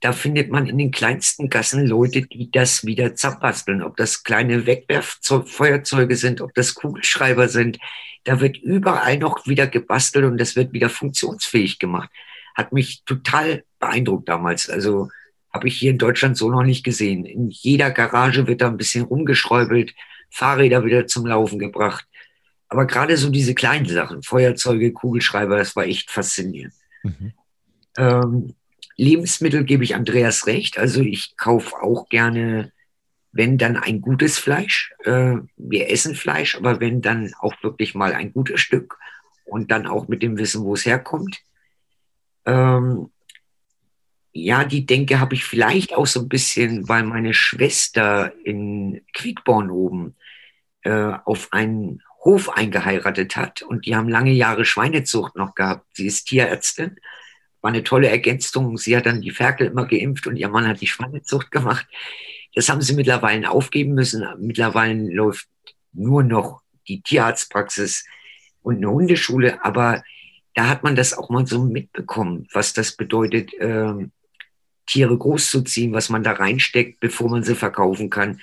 da 0.00 0.12
findet 0.12 0.50
man 0.50 0.66
in 0.66 0.78
den 0.78 0.90
kleinsten 0.90 1.48
Gassen 1.48 1.86
Leute, 1.86 2.22
die 2.22 2.50
das 2.50 2.84
wieder 2.84 3.14
zerbasteln. 3.14 3.82
Ob 3.82 3.96
das 3.96 4.24
kleine 4.24 4.66
Wegwerffeuerzeuge 4.66 6.16
sind, 6.16 6.40
ob 6.40 6.54
das 6.54 6.74
Kugelschreiber 6.74 7.48
sind. 7.48 7.78
Da 8.24 8.40
wird 8.40 8.58
überall 8.58 9.18
noch 9.18 9.46
wieder 9.46 9.66
gebastelt 9.66 10.24
und 10.24 10.38
das 10.38 10.56
wird 10.56 10.72
wieder 10.72 10.90
funktionsfähig 10.90 11.78
gemacht. 11.78 12.10
Hat 12.54 12.72
mich 12.72 13.02
total 13.04 13.64
beeindruckt 13.78 14.28
damals. 14.28 14.68
Also 14.68 15.08
habe 15.52 15.68
ich 15.68 15.78
hier 15.78 15.92
in 15.92 15.98
Deutschland 15.98 16.36
so 16.36 16.50
noch 16.50 16.64
nicht 16.64 16.84
gesehen. 16.84 17.24
In 17.24 17.48
jeder 17.48 17.90
Garage 17.90 18.46
wird 18.46 18.60
da 18.60 18.68
ein 18.68 18.76
bisschen 18.76 19.04
rumgeschräubelt, 19.04 19.94
Fahrräder 20.30 20.84
wieder 20.84 21.06
zum 21.06 21.26
Laufen 21.26 21.58
gebracht. 21.58 22.06
Aber 22.68 22.86
gerade 22.86 23.16
so 23.16 23.30
diese 23.30 23.54
kleinen 23.54 23.86
Sachen, 23.86 24.22
Feuerzeuge, 24.22 24.92
Kugelschreiber, 24.92 25.56
das 25.56 25.76
war 25.76 25.84
echt 25.84 26.10
faszinierend. 26.10 26.74
Mhm. 27.02 27.32
Ähm, 27.96 28.54
Lebensmittel 28.96 29.64
gebe 29.64 29.84
ich 29.84 29.94
Andreas 29.94 30.46
recht. 30.46 30.78
Also 30.78 31.02
ich 31.02 31.36
kaufe 31.36 31.76
auch 31.82 32.08
gerne, 32.08 32.72
wenn 33.32 33.58
dann 33.58 33.76
ein 33.76 34.00
gutes 34.00 34.38
Fleisch. 34.38 34.94
Äh, 35.04 35.36
wir 35.56 35.90
essen 35.90 36.14
Fleisch, 36.14 36.56
aber 36.56 36.80
wenn 36.80 37.02
dann 37.02 37.34
auch 37.40 37.54
wirklich 37.62 37.94
mal 37.94 38.14
ein 38.14 38.32
gutes 38.32 38.60
Stück 38.60 38.98
und 39.44 39.70
dann 39.70 39.86
auch 39.86 40.08
mit 40.08 40.22
dem 40.22 40.38
Wissen, 40.38 40.64
wo 40.64 40.74
es 40.74 40.86
herkommt. 40.86 41.38
Ähm, 42.46 43.10
ja, 44.32 44.64
die 44.64 44.86
Denke 44.86 45.20
habe 45.20 45.34
ich 45.34 45.44
vielleicht 45.44 45.94
auch 45.94 46.06
so 46.06 46.20
ein 46.20 46.28
bisschen, 46.28 46.88
weil 46.88 47.02
meine 47.04 47.32
Schwester 47.34 48.32
in 48.44 49.02
Quickborn 49.14 49.70
oben 49.70 50.14
äh, 50.82 51.12
auf 51.24 51.52
einen 51.52 52.02
Hof 52.24 52.50
eingeheiratet 52.50 53.36
hat 53.36 53.62
und 53.62 53.86
die 53.86 53.94
haben 53.94 54.08
lange 54.08 54.32
Jahre 54.32 54.64
Schweinezucht 54.64 55.36
noch 55.36 55.54
gehabt. 55.54 55.86
Sie 55.92 56.06
ist 56.06 56.24
Tierärztin 56.24 56.96
war 57.66 57.72
eine 57.72 57.82
tolle 57.82 58.08
Ergänzung. 58.08 58.78
Sie 58.78 58.96
hat 58.96 59.06
dann 59.06 59.22
die 59.22 59.32
Ferkel 59.32 59.66
immer 59.66 59.86
geimpft 59.86 60.28
und 60.28 60.36
ihr 60.36 60.48
Mann 60.48 60.68
hat 60.68 60.80
die 60.80 60.86
Schweinezucht 60.86 61.50
gemacht. 61.50 61.84
Das 62.54 62.68
haben 62.68 62.80
sie 62.80 62.94
mittlerweile 62.94 63.50
aufgeben 63.50 63.94
müssen. 63.94 64.24
Mittlerweile 64.38 65.12
läuft 65.12 65.48
nur 65.92 66.22
noch 66.22 66.62
die 66.86 67.02
Tierarztpraxis 67.02 68.04
und 68.62 68.76
eine 68.76 68.88
Hundeschule. 68.88 69.64
Aber 69.64 70.04
da 70.54 70.68
hat 70.68 70.84
man 70.84 70.94
das 70.94 71.12
auch 71.12 71.28
mal 71.28 71.44
so 71.44 71.64
mitbekommen, 71.64 72.46
was 72.52 72.72
das 72.72 72.92
bedeutet, 72.92 73.52
äh, 73.54 73.94
Tiere 74.86 75.18
großzuziehen, 75.18 75.92
was 75.92 76.08
man 76.08 76.22
da 76.22 76.34
reinsteckt, 76.34 77.00
bevor 77.00 77.28
man 77.28 77.42
sie 77.42 77.56
verkaufen 77.56 78.10
kann. 78.10 78.40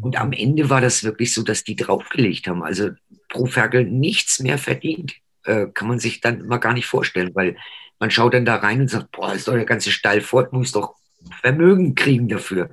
Und 0.00 0.20
am 0.20 0.32
Ende 0.32 0.70
war 0.70 0.80
das 0.80 1.04
wirklich 1.04 1.32
so, 1.32 1.44
dass 1.44 1.62
die 1.62 1.76
draufgelegt 1.76 2.48
haben. 2.48 2.64
Also 2.64 2.90
pro 3.28 3.46
Ferkel 3.46 3.84
nichts 3.84 4.40
mehr 4.40 4.58
verdient. 4.58 5.14
Äh, 5.44 5.68
kann 5.72 5.86
man 5.86 6.00
sich 6.00 6.20
dann 6.20 6.40
immer 6.40 6.58
gar 6.58 6.72
nicht 6.72 6.86
vorstellen, 6.86 7.30
weil 7.36 7.56
man 7.98 8.10
schaut 8.10 8.34
dann 8.34 8.44
da 8.44 8.56
rein 8.56 8.82
und 8.82 8.90
sagt, 8.90 9.10
boah, 9.12 9.32
ist 9.32 9.48
doch 9.48 9.54
der 9.54 9.64
ganze 9.64 9.90
Stall 9.90 10.20
fort, 10.20 10.52
muss 10.52 10.72
doch 10.72 10.96
Vermögen 11.40 11.94
kriegen 11.94 12.28
dafür. 12.28 12.70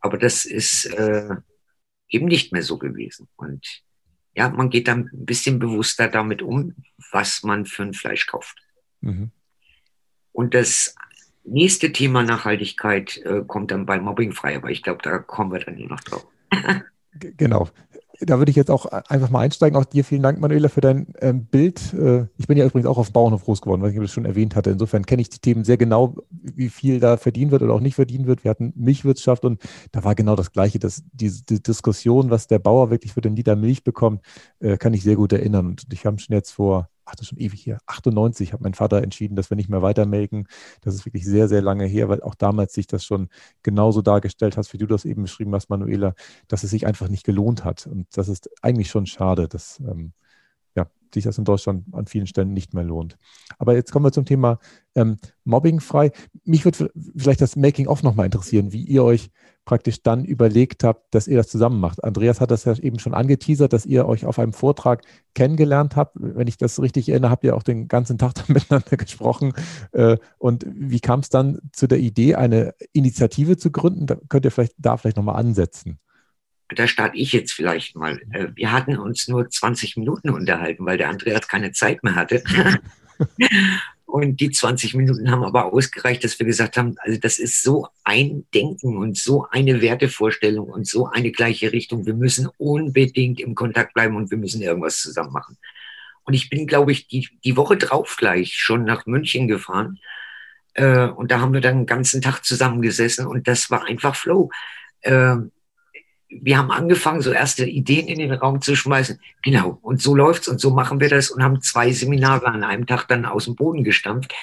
Aber 0.00 0.18
das 0.18 0.44
ist 0.44 0.86
äh, 0.86 1.34
eben 2.08 2.26
nicht 2.26 2.52
mehr 2.52 2.62
so 2.62 2.78
gewesen. 2.78 3.28
Und 3.36 3.82
ja, 4.34 4.48
man 4.48 4.70
geht 4.70 4.88
dann 4.88 5.10
ein 5.12 5.26
bisschen 5.26 5.58
bewusster 5.58 6.08
damit 6.08 6.42
um, 6.42 6.74
was 7.10 7.42
man 7.42 7.66
für 7.66 7.82
ein 7.82 7.94
Fleisch 7.94 8.26
kauft. 8.26 8.58
Mhm. 9.00 9.30
Und 10.32 10.54
das 10.54 10.94
nächste 11.44 11.92
Thema 11.92 12.22
Nachhaltigkeit 12.22 13.18
äh, 13.18 13.42
kommt 13.46 13.70
dann 13.70 13.86
bei 13.86 14.00
Mobbing 14.00 14.32
frei, 14.32 14.56
aber 14.56 14.70
ich 14.70 14.82
glaube, 14.82 15.02
da 15.02 15.18
kommen 15.18 15.52
wir 15.52 15.60
dann 15.60 15.76
nur 15.76 15.88
noch 15.88 16.00
drauf. 16.00 16.26
genau 17.20 17.68
da 18.24 18.38
würde 18.38 18.50
ich 18.50 18.56
jetzt 18.56 18.70
auch 18.70 18.86
einfach 18.86 19.30
mal 19.30 19.40
einsteigen. 19.40 19.78
Auch 19.78 19.84
dir 19.84 20.04
vielen 20.04 20.22
Dank, 20.22 20.40
Manuela, 20.40 20.68
für 20.68 20.80
dein 20.80 21.12
ähm, 21.20 21.46
Bild. 21.46 21.92
Äh, 21.94 22.26
ich 22.36 22.46
bin 22.46 22.56
ja 22.56 22.64
übrigens 22.64 22.86
auch 22.86 22.98
auf 22.98 23.12
Bauernhof 23.12 23.44
groß 23.44 23.60
geworden, 23.60 23.82
weil 23.82 23.92
ich 23.92 23.98
das 23.98 24.12
schon 24.12 24.24
erwähnt 24.24 24.56
hatte. 24.56 24.70
Insofern 24.70 25.04
kenne 25.06 25.22
ich 25.22 25.30
die 25.30 25.38
Themen 25.38 25.64
sehr 25.64 25.76
genau, 25.76 26.16
wie 26.30 26.68
viel 26.68 27.00
da 27.00 27.16
verdient 27.16 27.50
wird 27.50 27.62
oder 27.62 27.74
auch 27.74 27.80
nicht 27.80 27.94
verdient 27.94 28.26
wird. 28.26 28.44
Wir 28.44 28.50
hatten 28.50 28.72
Milchwirtschaft 28.76 29.44
und 29.44 29.60
da 29.92 30.04
war 30.04 30.14
genau 30.14 30.36
das 30.36 30.52
Gleiche. 30.52 30.78
Dass 30.78 31.02
diese 31.12 31.44
die 31.44 31.62
Diskussion, 31.62 32.30
was 32.30 32.46
der 32.46 32.58
Bauer 32.58 32.90
wirklich 32.90 33.12
für 33.12 33.20
den 33.20 33.36
Liter 33.36 33.56
Milch 33.56 33.84
bekommt, 33.84 34.22
äh, 34.60 34.76
kann 34.76 34.94
ich 34.94 35.02
sehr 35.02 35.16
gut 35.16 35.32
erinnern. 35.32 35.66
Und 35.66 35.84
ich 35.92 36.06
habe 36.06 36.18
schon 36.18 36.34
jetzt 36.34 36.52
vor 36.52 36.88
ach, 37.04 37.14
das 37.14 37.22
ist 37.22 37.28
schon 37.28 37.38
ewig 37.38 37.62
hier, 37.62 37.78
98 37.86 38.52
hat 38.52 38.60
mein 38.60 38.74
Vater 38.74 39.02
entschieden, 39.02 39.36
dass 39.36 39.50
wir 39.50 39.56
nicht 39.56 39.68
mehr 39.68 39.82
weitermelken. 39.82 40.46
Das 40.80 40.94
ist 40.94 41.04
wirklich 41.04 41.24
sehr, 41.24 41.48
sehr 41.48 41.62
lange 41.62 41.86
her, 41.86 42.08
weil 42.08 42.22
auch 42.22 42.34
damals 42.34 42.72
sich 42.72 42.86
das 42.86 43.04
schon 43.04 43.28
genauso 43.62 44.02
dargestellt 44.02 44.56
hast, 44.56 44.72
wie 44.72 44.78
du 44.78 44.86
das 44.86 45.04
eben 45.04 45.22
beschrieben 45.22 45.54
hast, 45.54 45.70
Manuela, 45.70 46.14
dass 46.48 46.64
es 46.64 46.70
sich 46.70 46.86
einfach 46.86 47.08
nicht 47.08 47.24
gelohnt 47.24 47.64
hat. 47.64 47.86
Und 47.86 48.06
das 48.16 48.28
ist 48.28 48.50
eigentlich 48.62 48.90
schon 48.90 49.06
schade, 49.06 49.48
dass 49.48 49.80
ähm, 49.80 50.12
sich 51.14 51.24
das 51.24 51.38
in 51.38 51.44
Deutschland 51.44 51.84
an 51.92 52.06
vielen 52.06 52.26
Stellen 52.26 52.52
nicht 52.52 52.74
mehr 52.74 52.84
lohnt. 52.84 53.16
Aber 53.58 53.74
jetzt 53.74 53.92
kommen 53.92 54.04
wir 54.04 54.12
zum 54.12 54.24
Thema 54.24 54.58
ähm, 54.94 55.16
Mobbing 55.44 55.80
frei. 55.80 56.12
Mich 56.44 56.64
würde 56.64 56.90
vielleicht 57.16 57.40
das 57.40 57.56
Making-of 57.56 58.02
nochmal 58.02 58.26
interessieren, 58.26 58.72
wie 58.72 58.84
ihr 58.84 59.04
euch 59.04 59.30
praktisch 59.64 60.02
dann 60.02 60.24
überlegt 60.24 60.82
habt, 60.82 61.14
dass 61.14 61.28
ihr 61.28 61.36
das 61.36 61.48
zusammen 61.48 61.80
macht. 61.80 62.02
Andreas 62.02 62.40
hat 62.40 62.50
das 62.50 62.64
ja 62.64 62.76
eben 62.76 62.98
schon 62.98 63.14
angeteasert, 63.14 63.72
dass 63.72 63.86
ihr 63.86 64.06
euch 64.06 64.26
auf 64.26 64.38
einem 64.38 64.52
Vortrag 64.52 65.02
kennengelernt 65.34 65.94
habt. 65.94 66.16
Wenn 66.18 66.48
ich 66.48 66.56
das 66.56 66.80
richtig 66.80 67.08
erinnere, 67.08 67.30
habt 67.30 67.44
ihr 67.44 67.54
auch 67.54 67.62
den 67.62 67.88
ganzen 67.88 68.18
Tag 68.18 68.34
dann 68.34 68.46
miteinander 68.48 68.96
gesprochen. 68.96 69.52
Äh, 69.92 70.16
und 70.38 70.66
wie 70.68 71.00
kam 71.00 71.20
es 71.20 71.28
dann 71.28 71.60
zu 71.72 71.86
der 71.86 71.98
Idee, 71.98 72.34
eine 72.34 72.74
Initiative 72.92 73.56
zu 73.56 73.70
gründen? 73.70 74.06
Da 74.06 74.16
könnt 74.28 74.44
ihr 74.44 74.50
vielleicht 74.50 74.74
da 74.78 74.96
vielleicht 74.96 75.16
nochmal 75.16 75.36
ansetzen. 75.36 75.98
Da 76.74 76.86
starte 76.86 77.16
ich 77.16 77.32
jetzt 77.32 77.52
vielleicht 77.52 77.96
mal. 77.96 78.20
Äh, 78.32 78.48
wir 78.54 78.72
hatten 78.72 78.98
uns 78.98 79.28
nur 79.28 79.48
20 79.48 79.96
Minuten 79.96 80.30
unterhalten, 80.30 80.84
weil 80.86 80.98
der 80.98 81.08
Andreas 81.08 81.48
keine 81.48 81.72
Zeit 81.72 82.02
mehr 82.02 82.14
hatte. 82.14 82.42
Und 84.12 84.40
die 84.40 84.50
20 84.50 84.92
Minuten 84.92 85.30
haben 85.30 85.42
aber 85.42 85.72
ausgereicht, 85.72 86.22
dass 86.22 86.38
wir 86.38 86.44
gesagt 86.44 86.76
haben, 86.76 86.96
also 86.98 87.18
das 87.18 87.38
ist 87.38 87.62
so 87.62 87.88
ein 88.04 88.44
Denken 88.52 88.98
und 88.98 89.16
so 89.16 89.46
eine 89.50 89.80
Wertevorstellung 89.80 90.68
und 90.68 90.86
so 90.86 91.06
eine 91.06 91.32
gleiche 91.32 91.72
Richtung. 91.72 92.04
Wir 92.04 92.12
müssen 92.12 92.46
unbedingt 92.58 93.40
im 93.40 93.54
Kontakt 93.54 93.94
bleiben 93.94 94.16
und 94.16 94.30
wir 94.30 94.36
müssen 94.36 94.60
irgendwas 94.60 94.98
zusammen 94.98 95.32
machen. 95.32 95.56
Und 96.24 96.34
ich 96.34 96.50
bin, 96.50 96.66
glaube 96.66 96.92
ich, 96.92 97.08
die, 97.08 97.26
die 97.42 97.56
Woche 97.56 97.78
drauf 97.78 98.16
gleich 98.18 98.54
schon 98.54 98.84
nach 98.84 99.06
München 99.06 99.48
gefahren. 99.48 99.98
Äh, 100.74 101.06
und 101.06 101.30
da 101.30 101.40
haben 101.40 101.54
wir 101.54 101.62
dann 101.62 101.78
den 101.78 101.86
ganzen 101.86 102.20
Tag 102.20 102.44
zusammengesessen 102.44 103.26
und 103.26 103.48
das 103.48 103.70
war 103.70 103.86
einfach 103.86 104.14
Flow. 104.14 104.50
Äh, 105.00 105.36
wir 106.40 106.56
haben 106.56 106.70
angefangen, 106.70 107.20
so 107.20 107.32
erste 107.32 107.66
Ideen 107.66 108.06
in 108.08 108.18
den 108.18 108.32
Raum 108.32 108.60
zu 108.60 108.74
schmeißen. 108.74 109.20
Genau, 109.42 109.78
und 109.82 110.00
so 110.00 110.14
läuft's 110.14 110.48
und 110.48 110.60
so 110.60 110.70
machen 110.70 111.00
wir 111.00 111.08
das 111.08 111.30
und 111.30 111.42
haben 111.42 111.60
zwei 111.60 111.92
Seminare 111.92 112.46
an 112.46 112.64
einem 112.64 112.86
Tag 112.86 113.06
dann 113.08 113.26
aus 113.26 113.44
dem 113.44 113.54
Boden 113.54 113.84
gestampft, 113.84 114.34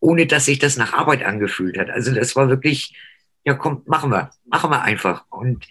ohne 0.00 0.26
dass 0.26 0.46
sich 0.46 0.58
das 0.58 0.76
nach 0.76 0.92
Arbeit 0.92 1.24
angefühlt 1.24 1.78
hat. 1.78 1.90
Also 1.90 2.14
das 2.14 2.36
war 2.36 2.48
wirklich, 2.48 2.94
ja 3.44 3.54
komm, 3.54 3.82
machen 3.86 4.10
wir, 4.10 4.30
machen 4.44 4.70
wir 4.70 4.82
einfach. 4.82 5.24
Und 5.30 5.66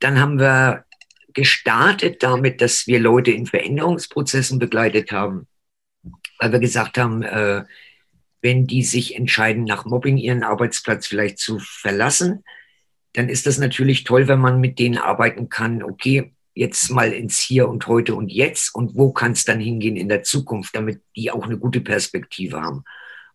dann 0.00 0.20
haben 0.20 0.38
wir 0.38 0.84
gestartet 1.32 2.22
damit, 2.22 2.60
dass 2.60 2.86
wir 2.86 3.00
Leute 3.00 3.30
in 3.30 3.46
Veränderungsprozessen 3.46 4.58
begleitet 4.58 5.12
haben, 5.12 5.46
weil 6.38 6.52
wir 6.52 6.58
gesagt 6.58 6.98
haben, 6.98 7.22
äh, 7.22 7.64
wenn 8.40 8.66
die 8.66 8.82
sich 8.82 9.16
entscheiden, 9.16 9.64
nach 9.64 9.84
Mobbing 9.84 10.16
ihren 10.16 10.44
Arbeitsplatz 10.44 11.06
vielleicht 11.06 11.38
zu 11.38 11.58
verlassen, 11.58 12.44
dann 13.12 13.28
ist 13.28 13.46
das 13.46 13.58
natürlich 13.58 14.04
toll, 14.04 14.28
wenn 14.28 14.40
man 14.40 14.60
mit 14.60 14.78
denen 14.78 14.98
arbeiten 14.98 15.48
kann, 15.48 15.82
okay, 15.82 16.32
jetzt 16.54 16.90
mal 16.90 17.12
ins 17.12 17.38
Hier 17.38 17.68
und 17.68 17.86
heute 17.86 18.14
und 18.14 18.30
jetzt. 18.30 18.74
Und 18.74 18.96
wo 18.96 19.12
kann 19.12 19.32
es 19.32 19.44
dann 19.44 19.60
hingehen 19.60 19.96
in 19.96 20.08
der 20.08 20.22
Zukunft, 20.24 20.74
damit 20.74 21.00
die 21.16 21.30
auch 21.30 21.44
eine 21.44 21.58
gute 21.58 21.80
Perspektive 21.80 22.60
haben. 22.60 22.84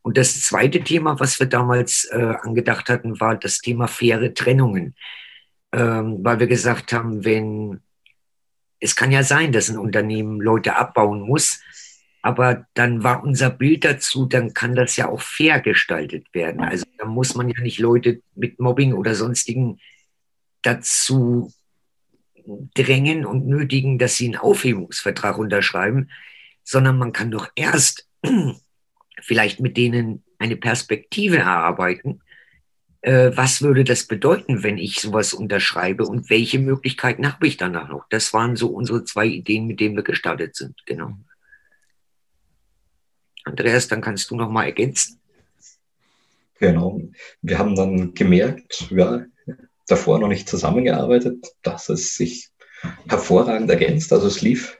Und 0.01 0.17
das 0.17 0.41
zweite 0.41 0.81
Thema, 0.81 1.19
was 1.19 1.39
wir 1.39 1.47
damals 1.47 2.05
äh, 2.11 2.35
angedacht 2.41 2.89
hatten, 2.89 3.19
war 3.21 3.37
das 3.37 3.59
Thema 3.59 3.87
faire 3.87 4.33
Trennungen, 4.33 4.95
ähm, 5.71 6.17
weil 6.21 6.39
wir 6.39 6.47
gesagt 6.47 6.91
haben, 6.91 7.23
wenn 7.23 7.79
es 8.81 8.97
kann 8.97 9.13
ja 9.13 9.23
sein, 9.23 9.53
dass 9.53 9.69
ein 9.69 9.77
Unternehmen 9.77 10.41
Leute 10.41 10.75
abbauen 10.75 11.21
muss, 11.21 11.61
aber 12.23 12.65
dann 12.73 13.03
war 13.03 13.21
unser 13.21 13.49
Bild 13.49 13.83
dazu, 13.83 14.25
dann 14.25 14.53
kann 14.53 14.75
das 14.75 14.95
ja 14.95 15.09
auch 15.09 15.19
fair 15.19 15.59
gestaltet 15.59 16.25
werden. 16.33 16.61
Also 16.61 16.85
da 16.97 17.05
muss 17.05 17.35
man 17.35 17.49
ja 17.49 17.61
nicht 17.61 17.79
Leute 17.79 18.21
mit 18.33 18.61
Mobbing 18.61 18.93
oder 18.93 19.13
sonstigen 19.13 19.79
dazu 20.61 21.51
drängen 22.75 23.25
und 23.25 23.45
nötigen, 23.45 23.99
dass 23.99 24.15
sie 24.15 24.27
einen 24.27 24.37
Aufhebungsvertrag 24.37 25.37
unterschreiben, 25.37 26.09
sondern 26.63 26.97
man 26.97 27.11
kann 27.11 27.29
doch 27.29 27.49
erst 27.55 28.07
vielleicht 29.21 29.59
mit 29.59 29.75
denen 29.75 30.23
eine 30.39 30.55
Perspektive 30.55 31.39
erarbeiten. 31.39 32.21
Äh, 33.01 33.31
was 33.35 33.61
würde 33.61 33.83
das 33.83 34.07
bedeuten, 34.07 34.63
wenn 34.63 34.77
ich 34.77 35.01
sowas 35.01 35.33
unterschreibe 35.33 36.05
und 36.05 36.29
welche 36.29 36.59
Möglichkeiten 36.59 37.29
habe 37.29 37.47
ich 37.47 37.57
danach 37.57 37.89
noch? 37.89 38.05
Das 38.09 38.31
waren 38.31 38.55
so 38.55 38.69
unsere 38.69 39.03
zwei 39.03 39.25
Ideen, 39.25 39.67
mit 39.67 39.81
denen 39.81 39.97
wir 39.97 40.03
gestartet 40.03 40.55
sind. 40.55 40.85
Genau. 40.85 41.17
Andreas, 43.43 43.87
dann 43.87 44.01
kannst 44.01 44.29
du 44.31 44.35
noch 44.35 44.49
mal 44.49 44.65
ergänzen. 44.65 45.19
Genau. 46.59 47.01
Wir 47.41 47.59
haben 47.59 47.75
dann 47.75 48.13
gemerkt, 48.13 48.87
ja, 48.89 49.25
davor 49.87 50.19
noch 50.19 50.29
nicht 50.29 50.47
zusammengearbeitet, 50.47 51.45
dass 51.61 51.89
es 51.89 52.15
sich 52.15 52.49
hervorragend 53.07 53.69
ergänzt. 53.69 54.13
Also 54.13 54.27
es 54.27 54.41
lief. 54.41 54.79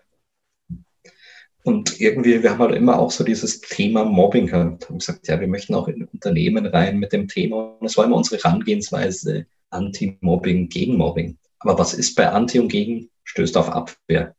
Und 1.64 2.00
irgendwie, 2.00 2.44
wir 2.44 2.52
haben 2.52 2.60
halt 2.60 2.76
immer 2.76 3.00
auch 3.00 3.12
so 3.12 3.24
dieses 3.24 3.62
Thema 3.62 4.04
Mobbing 4.04 4.48
gehabt. 4.48 4.90
Haben 4.90 5.00
gesagt, 5.00 5.28
ja, 5.28 5.40
wir 5.40 5.48
möchten 5.48 5.76
auch 5.76 5.88
in 5.88 6.06
Unternehmen 6.06 6.66
rein 6.66 7.00
mit 7.00 7.14
dem 7.14 7.28
Thema. 7.28 7.78
Und 7.80 7.88
es 7.88 7.98
war 7.98 8.06
immer 8.06 8.18
unsere 8.18 8.42
Herangehensweise 8.42 9.46
Anti-Mobbing, 9.70 10.70
gegen 10.70 10.98
Mobbing. 10.98 11.38
Aber 11.60 11.80
was 11.80 11.94
ist 11.94 12.16
bei 12.16 12.30
Anti 12.30 12.60
und 12.60 12.68
gegen? 12.68 13.10
Stößt 13.24 13.56
auf 13.56 13.70
Abwehr. 13.70 14.36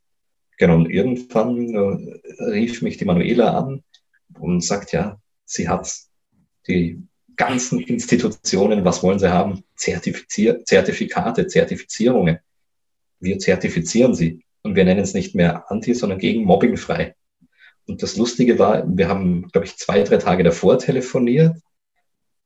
Genau, 0.58 0.76
und 0.76 0.90
irgendwann 0.90 1.74
äh, 1.74 2.44
rief 2.44 2.82
mich 2.82 2.98
die 2.98 3.06
Manuela 3.06 3.58
an 3.58 3.82
und 4.38 4.62
sagt, 4.62 4.92
ja, 4.92 5.20
sie 5.44 5.68
hat 5.68 5.92
die 6.66 7.02
ganzen 7.36 7.80
Institutionen, 7.80 8.84
was 8.84 9.02
wollen 9.02 9.18
sie 9.18 9.32
haben? 9.32 9.64
Zertifizier 9.76 10.64
Zertifikate, 10.64 11.46
Zertifizierungen. 11.46 12.38
Wir 13.20 13.38
zertifizieren 13.38 14.14
sie. 14.14 14.44
Und 14.62 14.76
wir 14.76 14.84
nennen 14.84 15.02
es 15.02 15.14
nicht 15.14 15.34
mehr 15.34 15.70
anti, 15.70 15.94
sondern 15.94 16.18
gegen 16.18 16.44
Mobbing 16.44 16.76
frei. 16.76 17.14
Und 17.86 18.02
das 18.02 18.16
Lustige 18.16 18.58
war, 18.58 18.84
wir 18.86 19.08
haben, 19.08 19.48
glaube 19.48 19.66
ich, 19.66 19.76
zwei, 19.76 20.02
drei 20.02 20.16
Tage 20.16 20.42
davor 20.42 20.78
telefoniert. 20.78 21.56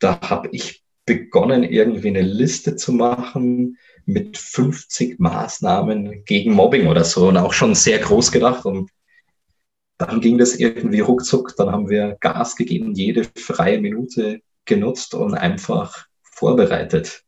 Da 0.01 0.21
habe 0.23 0.49
ich 0.53 0.83
begonnen, 1.07 1.63
irgendwie 1.63 2.09
eine 2.09 2.23
Liste 2.23 2.77
zu 2.77 2.93
machen 2.93 3.79
mit 4.05 4.37
50 4.37 5.19
Maßnahmen 5.21 6.25
gegen 6.25 6.53
Mobbing 6.53 6.89
oder 6.89 7.05
so 7.05 7.29
und 7.29 7.37
auch 7.37 7.53
schon 7.53 7.75
sehr 7.75 7.99
groß 7.99 8.33
gedacht. 8.33 8.65
Und 8.65 8.91
dann 9.99 10.21
ging 10.21 10.39
das 10.39 10.55
irgendwie 10.55 11.01
ruckzuck. 11.01 11.55
Dann 11.57 11.71
haben 11.71 11.89
wir 11.89 12.17
Gas 12.21 12.57
gegeben, 12.57 12.95
jede 12.95 13.25
freie 13.37 13.81
Minute 13.81 14.41
genutzt 14.65 15.15
und 15.15 15.35
einfach 15.35 16.07
vorbereitet. 16.23 17.25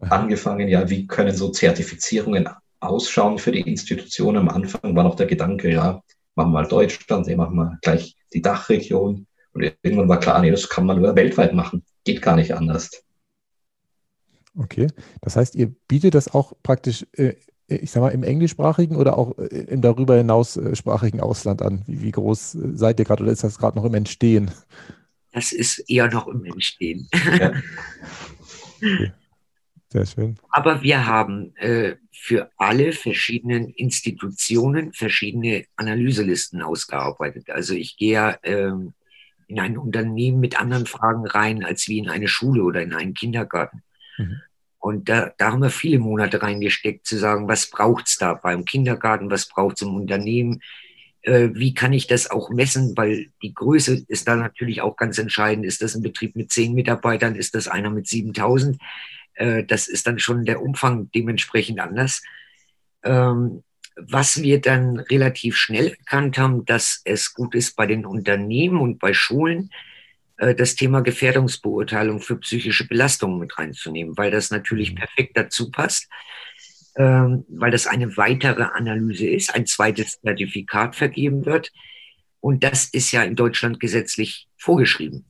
Angefangen, 0.00 0.68
ja, 0.68 0.88
wie 0.88 1.06
können 1.06 1.34
so 1.34 1.50
Zertifizierungen 1.50 2.48
ausschauen 2.80 3.38
für 3.38 3.52
die 3.52 3.60
Institutionen? 3.60 4.38
Am 4.38 4.48
Anfang 4.48 4.96
war 4.96 5.04
noch 5.04 5.16
der 5.16 5.26
Gedanke, 5.26 5.70
ja, 5.70 6.02
machen 6.34 6.52
wir 6.52 6.62
mal 6.62 6.66
Deutschland, 6.66 7.26
nee, 7.26 7.36
machen 7.36 7.56
wir 7.56 7.78
gleich 7.82 8.16
die 8.32 8.40
Dachregion. 8.40 9.26
Und 9.52 9.72
irgendwann 9.82 10.08
war 10.08 10.20
klar, 10.20 10.40
nee, 10.40 10.50
das 10.50 10.68
kann 10.68 10.86
man 10.86 11.00
nur 11.00 11.14
weltweit 11.14 11.52
machen. 11.52 11.84
Geht 12.04 12.22
gar 12.22 12.36
nicht 12.36 12.54
anders. 12.54 13.04
Okay, 14.56 14.88
das 15.20 15.36
heißt, 15.36 15.54
ihr 15.54 15.74
bietet 15.86 16.14
das 16.14 16.32
auch 16.32 16.54
praktisch 16.62 17.06
äh, 17.12 17.34
ich 17.76 17.90
sag 17.90 18.00
mal, 18.00 18.10
im 18.10 18.22
englischsprachigen 18.22 18.96
oder 18.96 19.16
auch 19.16 19.38
äh, 19.38 19.44
im 19.44 19.80
darüber 19.80 20.16
hinaussprachigen 20.16 21.20
Ausland 21.20 21.62
an? 21.62 21.82
Wie, 21.86 22.02
wie 22.02 22.10
groß 22.10 22.54
äh, 22.54 22.58
seid 22.74 22.98
ihr 22.98 23.04
gerade 23.04 23.22
oder 23.22 23.32
ist 23.32 23.44
das 23.44 23.58
gerade 23.58 23.78
noch 23.78 23.84
im 23.84 23.94
Entstehen? 23.94 24.50
Das 25.32 25.52
ist 25.52 25.78
eher 25.88 26.08
noch 26.08 26.26
im 26.28 26.44
Entstehen. 26.44 27.08
Ja. 27.38 27.52
Okay. 28.82 29.12
Sehr 29.92 30.06
schön. 30.06 30.38
Aber 30.48 30.82
wir 30.82 31.06
haben 31.06 31.54
äh, 31.56 31.96
für 32.12 32.50
alle 32.56 32.92
verschiedenen 32.92 33.68
Institutionen 33.70 34.92
verschiedene 34.92 35.64
Analyselisten 35.76 36.62
ausgearbeitet. 36.62 37.50
Also 37.50 37.74
ich 37.74 37.96
gehe 37.96 38.12
ja 38.12 38.38
ähm, 38.44 38.94
in 39.48 39.58
ein 39.58 39.76
Unternehmen 39.76 40.38
mit 40.38 40.60
anderen 40.60 40.86
Fragen 40.86 41.26
rein, 41.26 41.64
als 41.64 41.88
wie 41.88 41.98
in 41.98 42.08
eine 42.08 42.28
Schule 42.28 42.62
oder 42.62 42.82
in 42.82 42.94
einen 42.94 43.14
Kindergarten. 43.14 43.82
Mhm. 44.16 44.40
Und 44.80 45.08
da, 45.08 45.32
da 45.36 45.52
haben 45.52 45.62
wir 45.62 45.70
viele 45.70 45.98
Monate 45.98 46.42
reingesteckt, 46.42 47.06
zu 47.06 47.18
sagen, 47.18 47.46
was 47.48 47.70
braucht's 47.70 48.16
da 48.16 48.34
beim 48.34 48.64
Kindergarten, 48.64 49.30
was 49.30 49.46
braucht's 49.46 49.82
im 49.82 49.94
Unternehmen, 49.94 50.62
äh, 51.22 51.50
wie 51.52 51.74
kann 51.74 51.92
ich 51.92 52.06
das 52.06 52.30
auch 52.30 52.50
messen, 52.50 52.96
weil 52.96 53.26
die 53.42 53.52
Größe 53.52 54.04
ist 54.08 54.26
da 54.26 54.36
natürlich 54.36 54.80
auch 54.80 54.96
ganz 54.96 55.18
entscheidend. 55.18 55.66
Ist 55.66 55.82
das 55.82 55.94
ein 55.94 56.02
Betrieb 56.02 56.34
mit 56.34 56.50
zehn 56.50 56.74
Mitarbeitern, 56.74 57.36
ist 57.36 57.54
das 57.54 57.68
einer 57.68 57.90
mit 57.90 58.08
7000? 58.08 58.80
Äh, 59.34 59.64
das 59.64 59.86
ist 59.86 60.06
dann 60.06 60.18
schon 60.18 60.46
der 60.46 60.62
Umfang 60.62 61.10
dementsprechend 61.14 61.78
anders. 61.78 62.22
Ähm, 63.02 63.62
was 63.96 64.40
wir 64.40 64.62
dann 64.62 64.98
relativ 64.98 65.56
schnell 65.56 65.88
erkannt 65.88 66.38
haben, 66.38 66.64
dass 66.64 67.02
es 67.04 67.34
gut 67.34 67.54
ist 67.54 67.76
bei 67.76 67.86
den 67.86 68.06
Unternehmen 68.06 68.78
und 68.78 68.98
bei 68.98 69.12
Schulen, 69.12 69.70
das 70.40 70.74
Thema 70.74 71.02
Gefährdungsbeurteilung 71.02 72.20
für 72.20 72.36
psychische 72.36 72.86
Belastungen 72.86 73.38
mit 73.38 73.58
reinzunehmen, 73.58 74.16
weil 74.16 74.30
das 74.30 74.50
natürlich 74.50 74.92
mhm. 74.92 74.96
perfekt 74.96 75.36
dazu 75.36 75.70
passt, 75.70 76.08
ähm, 76.96 77.44
weil 77.48 77.70
das 77.70 77.86
eine 77.86 78.16
weitere 78.16 78.62
Analyse 78.62 79.26
ist, 79.26 79.54
ein 79.54 79.66
zweites 79.66 80.20
Zertifikat 80.20 80.96
vergeben 80.96 81.44
wird. 81.44 81.70
Und 82.40 82.64
das 82.64 82.86
ist 82.86 83.12
ja 83.12 83.22
in 83.22 83.36
Deutschland 83.36 83.80
gesetzlich 83.80 84.48
vorgeschrieben. 84.56 85.26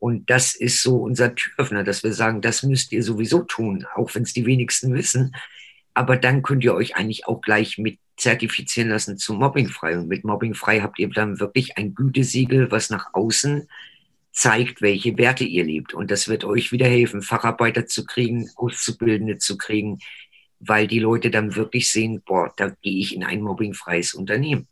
Und 0.00 0.30
das 0.30 0.54
ist 0.54 0.82
so 0.82 0.96
unser 0.96 1.34
Türöffner, 1.34 1.84
dass 1.84 2.02
wir 2.02 2.12
sagen, 2.12 2.40
das 2.40 2.62
müsst 2.62 2.90
ihr 2.90 3.02
sowieso 3.02 3.42
tun, 3.42 3.86
auch 3.94 4.14
wenn 4.14 4.22
es 4.22 4.32
die 4.32 4.46
wenigsten 4.46 4.94
wissen. 4.94 5.36
Aber 5.94 6.16
dann 6.16 6.42
könnt 6.42 6.64
ihr 6.64 6.74
euch 6.74 6.96
eigentlich 6.96 7.26
auch 7.26 7.40
gleich 7.40 7.78
mit 7.78 7.98
zertifizieren 8.16 8.88
lassen 8.88 9.18
zu 9.18 9.34
Mobbingfrei. 9.34 9.98
Und 9.98 10.08
mit 10.08 10.24
Mobbingfrei 10.24 10.80
habt 10.80 10.98
ihr 10.98 11.08
dann 11.08 11.38
wirklich 11.38 11.76
ein 11.76 11.94
Gütesiegel, 11.94 12.70
was 12.70 12.90
nach 12.90 13.12
außen 13.12 13.68
zeigt, 14.40 14.80
welche 14.80 15.18
Werte 15.18 15.44
ihr 15.44 15.64
lebt. 15.64 15.92
Und 15.92 16.10
das 16.10 16.26
wird 16.26 16.44
euch 16.44 16.72
wieder 16.72 16.86
helfen, 16.86 17.20
Facharbeiter 17.20 17.84
zu 17.84 18.06
kriegen, 18.06 18.48
Auszubildende 18.56 19.36
zu 19.36 19.58
kriegen, 19.58 19.98
weil 20.60 20.86
die 20.86 20.98
Leute 20.98 21.30
dann 21.30 21.56
wirklich 21.56 21.92
sehen, 21.92 22.22
boah, 22.24 22.50
da 22.56 22.70
gehe 22.80 23.00
ich 23.00 23.14
in 23.14 23.22
ein 23.22 23.42
mobbingfreies 23.42 24.14
Unternehmen. 24.14 24.66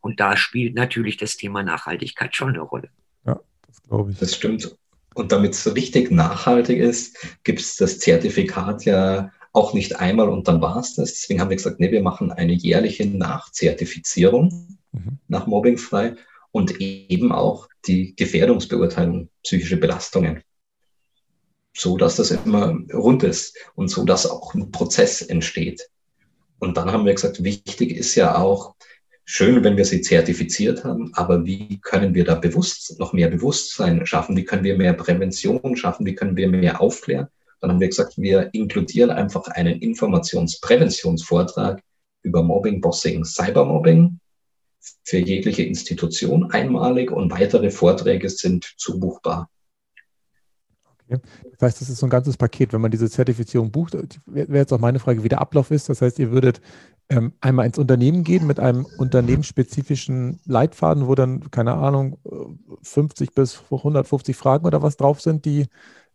Und 0.00 0.20
da 0.20 0.36
spielt 0.36 0.76
natürlich 0.76 1.16
das 1.16 1.36
Thema 1.36 1.64
Nachhaltigkeit 1.64 2.36
schon 2.36 2.50
eine 2.50 2.60
Rolle. 2.60 2.90
Ja, 3.26 3.40
das 3.66 3.82
glaube 3.82 4.12
ich. 4.12 4.18
Das 4.18 4.36
stimmt. 4.36 4.76
Und 5.14 5.32
damit 5.32 5.54
es 5.54 5.64
so 5.64 5.72
richtig 5.72 6.12
nachhaltig 6.12 6.78
ist, 6.78 7.16
gibt 7.42 7.58
es 7.58 7.74
das 7.74 7.98
Zertifikat 7.98 8.84
ja 8.84 9.32
auch 9.52 9.74
nicht 9.74 9.98
einmal 9.98 10.28
und 10.28 10.46
dann 10.46 10.60
war 10.60 10.76
es 10.76 10.94
das. 10.94 11.14
Deswegen 11.14 11.40
haben 11.40 11.50
wir 11.50 11.56
gesagt, 11.56 11.80
nee, 11.80 11.90
wir 11.90 12.02
machen 12.02 12.30
eine 12.30 12.52
jährliche 12.52 13.04
Nachzertifizierung 13.04 14.78
mhm. 14.92 15.18
nach 15.26 15.48
Mobbingfrei 15.48 16.14
und 16.50 16.80
eben 16.80 17.32
auch 17.32 17.68
die 17.86 18.14
Gefährdungsbeurteilung, 18.16 19.28
psychische 19.42 19.76
Belastungen. 19.76 20.42
So 21.76 21.96
dass 21.96 22.16
das 22.16 22.30
immer 22.30 22.76
rund 22.92 23.22
ist 23.22 23.56
und 23.74 23.88
so 23.88 24.04
dass 24.04 24.28
auch 24.28 24.54
ein 24.54 24.70
Prozess 24.70 25.22
entsteht. 25.22 25.88
Und 26.58 26.76
dann 26.76 26.90
haben 26.90 27.06
wir 27.06 27.14
gesagt, 27.14 27.44
wichtig 27.44 27.92
ist 27.92 28.16
ja 28.16 28.36
auch, 28.36 28.74
schön, 29.30 29.62
wenn 29.62 29.76
wir 29.76 29.84
sie 29.84 30.00
zertifiziert 30.00 30.84
haben, 30.84 31.10
aber 31.12 31.44
wie 31.44 31.78
können 31.82 32.14
wir 32.14 32.24
da 32.24 32.34
bewusst, 32.34 32.98
noch 32.98 33.12
mehr 33.12 33.28
Bewusstsein 33.28 34.06
schaffen? 34.06 34.34
Wie 34.38 34.44
können 34.44 34.64
wir 34.64 34.78
mehr 34.78 34.94
Prävention 34.94 35.76
schaffen? 35.76 36.06
Wie 36.06 36.14
können 36.14 36.34
wir 36.34 36.48
mehr 36.48 36.80
aufklären? 36.80 37.26
Dann 37.60 37.70
haben 37.70 37.80
wir 37.80 37.88
gesagt, 37.88 38.16
wir 38.16 38.48
inkludieren 38.54 39.10
einfach 39.10 39.46
einen 39.48 39.82
Informationspräventionsvortrag 39.82 41.82
über 42.22 42.42
Mobbing, 42.42 42.80
Bossing, 42.80 43.22
Cybermobbing 43.22 44.18
für 45.04 45.18
jegliche 45.18 45.62
Institution 45.62 46.50
einmalig 46.50 47.10
und 47.10 47.30
weitere 47.30 47.70
Vorträge 47.70 48.28
sind 48.28 48.64
zubuchbar. 48.76 49.50
Okay. 51.10 51.20
Das 51.52 51.62
heißt, 51.62 51.80
das 51.80 51.88
ist 51.88 51.98
so 51.98 52.06
ein 52.06 52.10
ganzes 52.10 52.36
Paket, 52.36 52.72
wenn 52.72 52.80
man 52.80 52.90
diese 52.90 53.08
Zertifizierung 53.08 53.70
bucht. 53.70 53.96
Wäre 54.26 54.58
jetzt 54.58 54.72
auch 54.72 54.78
meine 54.78 54.98
Frage, 54.98 55.24
wie 55.24 55.28
der 55.28 55.40
Ablauf 55.40 55.70
ist. 55.70 55.88
Das 55.88 56.02
heißt, 56.02 56.18
ihr 56.18 56.30
würdet 56.30 56.60
ähm, 57.08 57.32
einmal 57.40 57.66
ins 57.66 57.78
Unternehmen 57.78 58.24
gehen 58.24 58.46
mit 58.46 58.60
einem 58.60 58.86
unternehmensspezifischen 58.98 60.40
Leitfaden, 60.44 61.06
wo 61.08 61.14
dann, 61.14 61.50
keine 61.50 61.74
Ahnung, 61.74 62.18
50 62.82 63.32
bis 63.32 63.62
150 63.70 64.36
Fragen 64.36 64.66
oder 64.66 64.82
was 64.82 64.98
drauf 64.98 65.20
sind, 65.20 65.46
die 65.46 65.66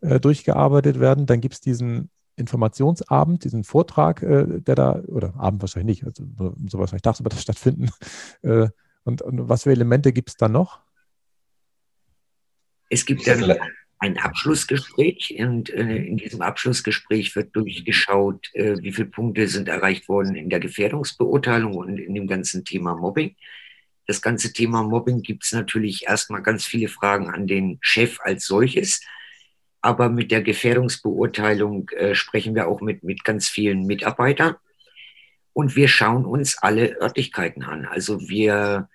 äh, 0.02 0.20
durchgearbeitet 0.20 1.00
werden. 1.00 1.26
Dann 1.26 1.42
gibt 1.42 1.56
es 1.56 1.62
diesen 1.62 2.10
Informationsabend, 2.36 3.43
diesen 3.43 3.63
Vortrag, 3.63 4.24
äh, 4.24 4.46
der 4.48 4.76
da, 4.76 5.02
oder 5.08 5.36
Abend 5.38 5.62
wahrscheinlich 5.62 6.04
nicht, 6.04 6.06
also 6.06 6.56
so 6.67 6.80
wahrscheinlich 6.80 7.04
tagsüber 7.04 7.30
das 7.30 7.41
stattfinden. 7.43 7.89
Äh, 8.41 8.69
und, 9.04 9.22
und, 9.22 9.50
was 9.50 9.63
für 9.63 9.72
Elemente 9.72 10.13
gibt 10.13 10.30
es 10.30 10.38
da 10.38 10.48
noch? 10.48 10.80
Es 12.89 13.06
gibt 13.06 13.28
dann 13.28 13.56
ein 14.00 14.17
Abschlussgespräch 14.17 15.36
und 15.39 15.69
äh, 15.69 15.96
in 15.96 16.17
diesem 16.17 16.41
Abschlussgespräch 16.41 17.36
wird 17.36 17.56
durchgeschaut, 17.56 18.50
äh, 18.54 18.76
wie 18.82 18.91
viele 18.91 19.08
Punkte 19.08 19.48
sind 19.48 19.69
erreicht 19.69 20.10
worden 20.10 20.36
in 20.36 20.50
der 20.50 20.60
Gefährdungsbeurteilung 20.60 21.76
und 21.76 21.98
in 21.98 22.13
dem 22.13 22.28
ganzen 22.28 22.65
Thema 22.65 22.96
Mobbing. 22.96 23.36
Das 24.06 24.22
ganze 24.22 24.52
Thema 24.52 24.84
Mobbing 24.84 25.22
gibt 25.22 25.46
es 25.46 25.54
natürlich 25.54 26.06
erstmal 26.06 26.41
ganz 26.41 26.65
viele 26.65 26.89
Fragen 26.89 27.30
an 27.30 27.48
den 27.48 27.78
Chef 27.82 28.19
als 28.22 28.46
solches. 28.46 29.02
Aber 29.84 30.08
mit 30.08 30.32
der 30.32 30.41
Gefährdungsbeurteilung 30.41 31.89
äh, 31.89 32.15
sprechen 32.15 32.56
wir 32.56 32.69
auch 32.69 32.80
mit, 32.80 33.04
mit 33.04 33.26
ganz 33.26 33.50
vielen 33.50 33.86
Mitarbeitern. 33.86 34.56
Und 35.52 35.76
wir 35.76 35.89
schauen 35.89 36.26
uns 36.26 36.58
alle 36.58 37.00
Örtlichkeiten 37.02 37.63
an. 37.63 37.86
Also 37.86 38.22
wir 38.30 38.88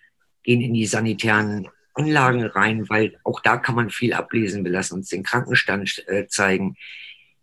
gehen 0.42 0.62
in 0.62 0.72
die 0.72 0.86
sanitären 0.86 1.68
Anlagen 1.92 2.42
rein, 2.42 2.88
weil 2.88 3.18
auch 3.22 3.40
da 3.40 3.58
kann 3.58 3.74
man 3.74 3.90
viel 3.90 4.14
ablesen. 4.14 4.64
Wir 4.64 4.72
lassen 4.72 4.94
uns 4.94 5.10
den 5.10 5.22
Krankenstand 5.22 6.04
äh, 6.08 6.26
zeigen. 6.26 6.76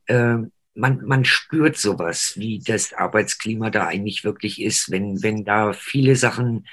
Äh, 0.08 0.38
man, 0.73 1.05
man 1.05 1.23
spürt 1.23 1.77
sowas, 1.77 2.34
wie 2.38 2.60
das 2.65 2.93
Arbeitsklima 2.93 3.69
da 3.69 3.86
eigentlich 3.86 4.23
wirklich 4.23 4.60
ist. 4.60 4.89
Wenn, 4.89 5.21
wenn 5.21 5.45
da 5.45 5.71
viele 5.71 6.15
Sachen 6.15 6.65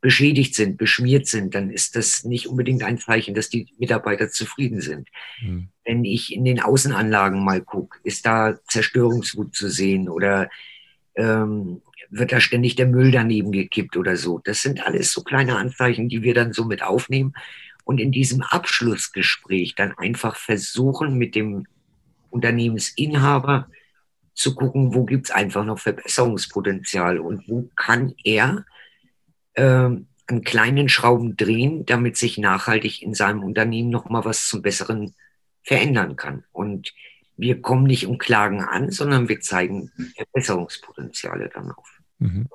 beschädigt 0.00 0.54
sind, 0.54 0.78
beschmiert 0.78 1.26
sind, 1.26 1.54
dann 1.54 1.70
ist 1.70 1.96
das 1.96 2.24
nicht 2.24 2.46
unbedingt 2.46 2.82
ein 2.84 2.98
Zeichen, 2.98 3.34
dass 3.34 3.48
die 3.48 3.68
Mitarbeiter 3.78 4.28
zufrieden 4.30 4.80
sind. 4.80 5.08
Mhm. 5.40 5.68
Wenn 5.84 6.04
ich 6.04 6.32
in 6.32 6.44
den 6.44 6.60
Außenanlagen 6.60 7.44
mal 7.44 7.60
gucke, 7.60 7.98
ist 8.04 8.24
da 8.24 8.58
Zerstörungswut 8.68 9.54
zu 9.54 9.68
sehen 9.68 10.08
oder 10.08 10.50
ähm, 11.16 11.82
wird 12.10 12.32
da 12.32 12.40
ständig 12.40 12.76
der 12.76 12.86
Müll 12.86 13.10
daneben 13.10 13.50
gekippt 13.50 13.96
oder 13.96 14.16
so. 14.16 14.40
Das 14.44 14.62
sind 14.62 14.86
alles 14.86 15.12
so 15.12 15.22
kleine 15.22 15.56
Anzeichen, 15.56 16.08
die 16.08 16.22
wir 16.22 16.34
dann 16.34 16.52
so 16.52 16.64
mit 16.64 16.82
aufnehmen 16.82 17.34
und 17.84 18.00
in 18.00 18.12
diesem 18.12 18.42
Abschlussgespräch 18.42 19.74
dann 19.74 19.96
einfach 19.98 20.36
versuchen, 20.36 21.18
mit 21.18 21.34
dem 21.34 21.66
Unternehmensinhaber 22.30 23.68
zu 24.34 24.54
gucken, 24.54 24.94
wo 24.94 25.04
gibt 25.04 25.26
es 25.26 25.30
einfach 25.32 25.64
noch 25.64 25.80
Verbesserungspotenzial 25.80 27.18
und 27.18 27.48
wo 27.48 27.68
kann 27.74 28.14
er 28.22 28.64
an 29.60 30.42
kleinen 30.42 30.88
Schrauben 30.88 31.36
drehen, 31.36 31.86
damit 31.86 32.16
sich 32.16 32.38
nachhaltig 32.38 33.02
in 33.02 33.14
seinem 33.14 33.42
Unternehmen 33.42 33.90
nochmal 33.90 34.24
was 34.24 34.46
zum 34.46 34.62
Besseren 34.62 35.14
verändern 35.62 36.16
kann. 36.16 36.44
Und 36.52 36.92
wir 37.36 37.62
kommen 37.62 37.84
nicht 37.84 38.06
um 38.06 38.18
Klagen 38.18 38.60
an, 38.62 38.90
sondern 38.90 39.28
wir 39.28 39.40
zeigen 39.40 39.90
Verbesserungspotenziale 40.16 41.50
dann 41.54 41.70
auf. 41.70 42.00
Mhm. 42.18 42.46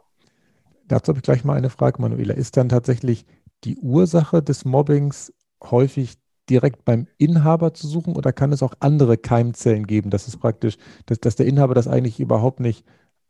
Dazu 0.87 1.09
habe 1.09 1.19
ich 1.19 1.23
gleich 1.23 1.43
mal 1.43 1.57
eine 1.57 1.69
Frage, 1.69 2.01
Manuela. 2.01 2.33
Ist 2.33 2.57
dann 2.57 2.69
tatsächlich 2.69 3.25
die 3.63 3.77
Ursache 3.77 4.43
des 4.43 4.65
Mobbings 4.65 5.33
häufig 5.63 6.17
direkt 6.49 6.83
beim 6.83 7.07
Inhaber 7.17 7.73
zu 7.73 7.87
suchen 7.87 8.15
oder 8.15 8.33
kann 8.33 8.51
es 8.51 8.61
auch 8.61 8.73
andere 8.79 9.17
Keimzellen 9.17 9.87
geben? 9.87 10.09
Das 10.09 10.27
ist 10.27 10.37
praktisch, 10.37 10.77
dass, 11.05 11.19
dass 11.19 11.37
der 11.37 11.45
Inhaber 11.45 11.73
das 11.73 11.87
eigentlich 11.87 12.19
überhaupt 12.19 12.59
nicht 12.59 12.85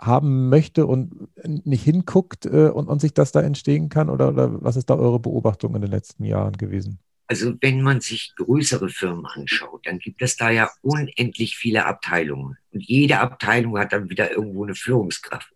haben 0.06 0.50
möchte 0.50 0.86
und 0.86 1.30
nicht 1.46 1.84
hinguckt 1.84 2.46
äh, 2.46 2.70
und, 2.70 2.88
und 2.88 3.00
sich 3.00 3.14
das 3.14 3.32
da 3.32 3.42
entstehen 3.42 3.90
kann? 3.90 4.10
Oder, 4.10 4.30
oder 4.30 4.62
was 4.64 4.76
ist 4.76 4.90
da 4.90 4.96
eure 4.96 5.20
Beobachtung 5.20 5.76
in 5.76 5.82
den 5.82 5.92
letzten 5.92 6.26
Jahren 6.26 6.58
gewesen? 6.58 7.00
Also 7.28 7.54
wenn 7.62 7.82
man 7.82 8.02
sich 8.02 8.34
größere 8.36 8.90
Firmen 8.90 9.26
anschaut, 9.26 9.86
dann 9.86 10.00
gibt 10.00 10.22
es 10.22 10.36
da 10.36 10.50
ja 10.50 10.70
unendlich 10.82 11.56
viele 11.58 11.86
Abteilungen. 11.86 12.58
Und 12.72 12.84
jede 12.84 13.20
Abteilung 13.20 13.80
hat 13.80 13.94
dann 13.94 14.10
wieder 14.10 14.32
irgendwo 14.32 14.64
eine 14.64 14.76
Führungskraft. 14.76 15.50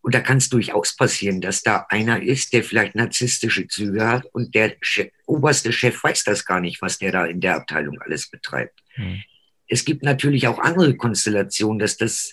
Und 0.00 0.14
da 0.14 0.20
kann 0.20 0.38
es 0.38 0.48
durchaus 0.48 0.94
passieren, 0.94 1.40
dass 1.40 1.62
da 1.62 1.86
einer 1.88 2.22
ist, 2.22 2.52
der 2.52 2.62
vielleicht 2.62 2.94
narzisstische 2.94 3.66
Züge 3.66 4.06
hat 4.06 4.26
und 4.26 4.54
der 4.54 4.76
Chef, 4.80 5.10
oberste 5.26 5.72
Chef 5.72 6.02
weiß 6.02 6.24
das 6.24 6.44
gar 6.44 6.60
nicht, 6.60 6.80
was 6.80 6.98
der 6.98 7.12
da 7.12 7.26
in 7.26 7.40
der 7.40 7.56
Abteilung 7.56 8.00
alles 8.00 8.30
betreibt. 8.30 8.78
Hm. 8.94 9.22
Es 9.66 9.84
gibt 9.84 10.02
natürlich 10.02 10.48
auch 10.48 10.58
andere 10.60 10.96
Konstellationen, 10.96 11.78
dass 11.78 11.96
das 11.96 12.32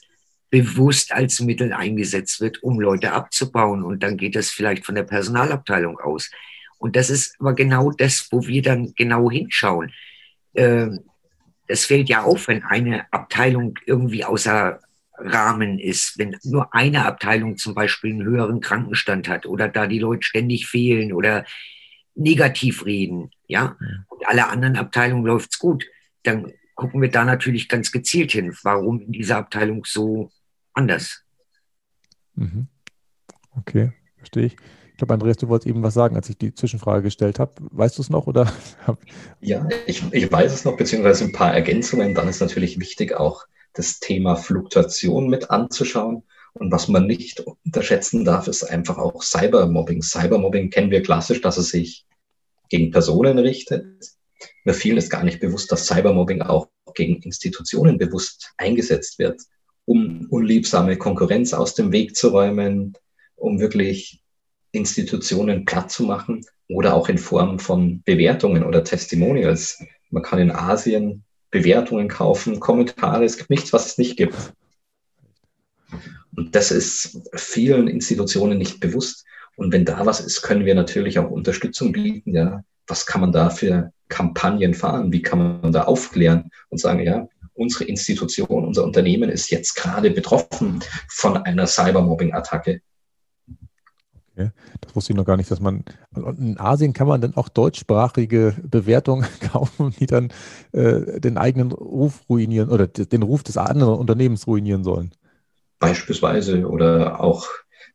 bewusst 0.56 1.12
als 1.12 1.42
Mittel 1.42 1.74
eingesetzt 1.74 2.40
wird, 2.40 2.64
um 2.64 2.80
Leute 2.80 3.12
abzubauen. 3.12 3.84
Und 3.84 4.04
dann 4.04 4.16
geht 4.16 4.38
das 4.38 4.52
vielleicht 4.52 4.86
von 4.86 4.96
der 4.96 5.04
Personalabteilung 5.04 6.00
aus. 6.00 6.32
Und 6.78 6.96
das 6.96 7.10
ist 7.10 7.36
aber 7.42 7.54
genau 7.54 7.92
das, 7.92 8.30
wo 8.32 8.48
wir 8.48 8.62
dann 8.62 8.94
genau 8.96 9.30
hinschauen. 9.30 9.92
Ähm, 10.56 11.02
das 11.68 11.84
fällt 11.84 12.08
ja 12.08 12.24
auf, 12.24 12.48
wenn 12.48 12.64
eine 12.64 13.12
Abteilung 13.12 13.78
irgendwie 13.86 14.24
außer 14.24 14.80
Rahmen 15.18 15.78
ist, 15.78 16.18
wenn 16.20 16.38
nur 16.44 16.74
eine 16.74 17.06
Abteilung 17.06 17.58
zum 17.58 17.74
Beispiel 17.74 18.14
einen 18.14 18.24
höheren 18.24 18.62
Krankenstand 18.62 19.28
hat 19.28 19.46
oder 19.46 19.68
da 19.68 19.88
die 19.88 20.00
Leute 20.00 20.24
ständig 20.24 20.68
fehlen 20.68 21.12
oder 21.12 21.44
negativ 22.16 22.86
reden, 22.86 23.30
ja, 23.46 23.76
und 24.08 24.26
alle 24.26 24.48
anderen 24.48 24.78
Abteilungen 24.78 25.26
läuft's 25.26 25.60
gut, 25.60 25.86
dann 26.24 26.54
gucken 26.76 27.02
wir 27.02 27.10
da 27.10 27.26
natürlich 27.26 27.68
ganz 27.68 27.92
gezielt 27.92 28.32
hin, 28.32 28.56
warum 28.64 29.02
in 29.02 29.12
dieser 29.12 29.38
Abteilung 29.38 29.84
so 29.86 30.32
anders. 30.76 31.24
Mhm. 32.36 32.68
Okay, 33.58 33.92
verstehe 34.18 34.46
ich. 34.46 34.56
Ich 34.92 34.98
glaube, 34.98 35.14
Andreas, 35.14 35.38
du 35.38 35.50
wolltest 35.50 35.68
eben 35.68 35.84
was 35.84 35.94
sagen, 35.94 36.16
als 36.16 36.30
ich 36.30 36.38
die 36.38 36.54
Zwischenfrage 36.54 37.04
gestellt 37.04 37.38
habe. 37.38 37.54
Weißt 37.60 37.98
du 37.98 38.02
es 38.02 38.10
noch 38.10 38.28
oder? 38.28 38.52
ja, 39.42 39.68
ich, 39.88 40.04
ich 40.14 40.32
weiß 40.32 40.54
es 40.54 40.64
noch, 40.64 40.78
beziehungsweise 40.78 41.26
ein 41.26 41.34
paar 41.34 41.54
Ergänzungen. 41.54 42.14
Dann 42.14 42.30
ist 42.30 42.40
natürlich 42.40 42.80
wichtig, 42.80 43.14
auch 43.14 43.46
das 43.74 44.00
Thema 44.00 44.38
Fluktuation 44.38 45.28
mit 45.28 45.52
anzuschauen. 45.52 46.24
Und 46.54 46.72
was 46.72 46.88
man 46.88 47.08
nicht 47.08 47.42
unterschätzen 47.42 48.24
darf, 48.24 48.48
ist 48.48 48.64
einfach 48.64 48.98
auch 48.98 49.22
Cybermobbing. 49.22 50.02
Cybermobbing 50.02 50.70
kennen 50.70 50.92
wir 50.92 51.04
klassisch, 51.04 51.42
dass 51.42 51.58
es 51.58 51.70
sich 51.70 52.06
gegen 52.70 52.92
Personen 52.92 53.38
richtet. 53.38 53.86
Mir 54.64 54.74
vielen 54.74 54.98
ist 54.98 55.10
gar 55.10 55.24
nicht 55.26 55.42
bewusst, 55.42 55.72
dass 55.74 55.88
Cybermobbing 55.88 56.42
auch 56.42 56.70
gegen 56.94 57.22
Institutionen 57.22 57.98
bewusst 57.98 58.54
eingesetzt 58.56 59.20
wird, 59.20 59.42
um 59.86 60.28
unliebsame 60.30 60.98
Konkurrenz 60.98 61.54
aus 61.54 61.76
dem 61.76 61.92
Weg 61.92 62.16
zu 62.16 62.30
räumen, 62.30 62.98
um 63.36 63.60
wirklich 63.60 64.22
Institutionen 64.72 65.66
platt 65.66 65.92
zu 65.92 66.04
machen 66.04 66.46
oder 66.68 66.94
auch 66.94 67.10
in 67.10 67.18
Form 67.18 67.60
von 67.60 68.02
Bewertungen 68.04 68.64
oder 68.64 68.84
Testimonials. 68.84 69.84
Man 70.10 70.24
kann 70.24 70.40
in 70.40 70.52
Asien 70.52 71.24
Bewertungen 71.52 72.10
kaufen, 72.10 72.60
Kommentare. 72.60 73.24
Es 73.24 73.38
gibt 73.38 73.50
nichts, 73.50 73.72
was 73.72 73.86
es 73.86 73.98
nicht 73.98 74.18
gibt. 74.18 74.36
Und 76.36 76.56
das 76.56 76.72
ist 76.72 77.22
vielen 77.34 77.88
Institutionen 77.88 78.58
nicht 78.58 78.80
bewusst. 78.80 79.26
Und 79.56 79.72
wenn 79.72 79.86
da 79.86 80.06
was 80.06 80.20
ist, 80.20 80.42
können 80.42 80.66
wir 80.66 80.76
natürlich 80.76 81.18
auch 81.18 81.32
Unterstützung 81.32 81.94
bieten. 81.94 82.36
Ja, 82.36 82.64
was 82.88 83.06
kann 83.06 83.22
man 83.22 83.32
da 83.32 83.50
für 83.50 83.94
Kampagnen 84.10 84.74
fahren? 84.74 85.14
Wie 85.14 85.22
kann 85.22 85.62
man 85.62 85.72
da 85.72 85.84
aufklären 85.84 86.50
und 86.70 86.80
sagen, 86.80 87.00
ja, 87.02 87.28
unsere 87.56 87.86
Institution, 87.86 88.66
unser 88.66 88.84
Unternehmen 88.84 89.30
ist 89.30 89.50
jetzt 89.50 89.76
gerade 89.76 90.12
betroffen 90.12 90.84
von 91.10 91.38
einer 91.38 91.66
Cybermobbing-Attacke. 91.66 92.82
Okay. 94.38 94.52
Das 94.82 94.96
wusste 94.96 95.14
ich 95.14 95.18
noch 95.18 95.26
gar 95.26 95.38
nicht, 95.38 95.50
dass 95.50 95.62
man 95.62 95.86
in 96.16 96.60
Asien 96.60 96.92
kann 96.92 97.08
man 97.08 97.22
dann 97.22 97.36
auch 97.36 97.48
deutschsprachige 97.48 98.54
Bewertungen 98.64 99.26
kaufen, 99.52 99.96
die 99.98 100.06
dann 100.06 100.32
äh, 100.74 101.22
den 101.22 101.38
eigenen 101.38 101.72
Ruf 101.72 102.22
ruinieren 102.30 102.70
oder 102.70 102.88
den 102.88 103.24
Ruf 103.24 103.44
des 103.44 103.56
anderen 103.56 103.98
Unternehmens 103.98 104.46
ruinieren 104.46 104.84
sollen. 104.84 105.12
Beispielsweise 105.80 106.68
oder 106.68 107.22
auch, 107.22 107.48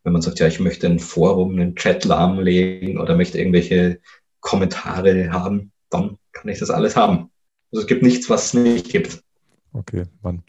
wenn 0.02 0.14
man 0.14 0.22
sagt, 0.22 0.38
ja, 0.38 0.46
ich 0.46 0.60
möchte 0.60 0.86
ein 0.86 0.98
Forum, 0.98 1.52
einen 1.52 1.76
Chat 1.76 2.06
lahmlegen 2.06 2.98
oder 2.98 3.16
möchte 3.16 3.38
irgendwelche 3.38 4.00
Kommentare 4.40 5.30
haben, 5.32 5.72
dann 5.90 6.16
kann 6.32 6.50
ich 6.50 6.58
das 6.58 6.70
alles 6.70 6.96
haben. 6.96 7.30
Also 7.70 7.82
es 7.82 7.86
gibt 7.86 8.02
nichts, 8.02 8.30
was 8.30 8.46
es 8.46 8.54
nicht 8.54 8.88
gibt. 8.88 9.22
Okay, 9.72 10.04
Mann. 10.22 10.42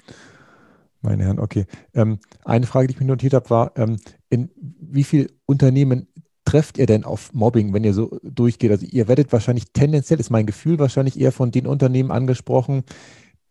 Meine 1.02 1.24
Herren, 1.24 1.40
okay. 1.40 1.66
Ähm, 1.94 2.20
eine 2.46 2.68
Frage, 2.68 2.88
die 2.88 2.94
ich 2.94 3.00
mir 3.00 3.08
notiert 3.08 3.34
habe, 3.34 3.50
war, 3.50 3.72
ähm, 3.76 3.98
in 4.30 4.52
wie 4.56 5.04
viel 5.04 5.32
Unternehmen 5.46 6.08
trefft 6.46 6.78
ihr 6.78 6.86
denn 6.86 7.04
auf 7.04 7.34
Mobbing, 7.34 7.74
wenn 7.74 7.84
ihr 7.84 7.94
so 7.94 8.20
durchgeht? 8.24 8.72
Also 8.72 8.86
ihr 8.86 9.08
werdet 9.08 9.32
wahrscheinlich 9.32 9.72
tendenziell, 9.74 10.20
ist 10.20 10.30
mein 10.30 10.46
Gefühl, 10.46 10.80
wahrscheinlich 10.80 11.20
eher 11.20 11.32
von 11.32 11.52
den 11.52 11.66
Unternehmen 11.66 12.12
angesprochen, 12.12 12.84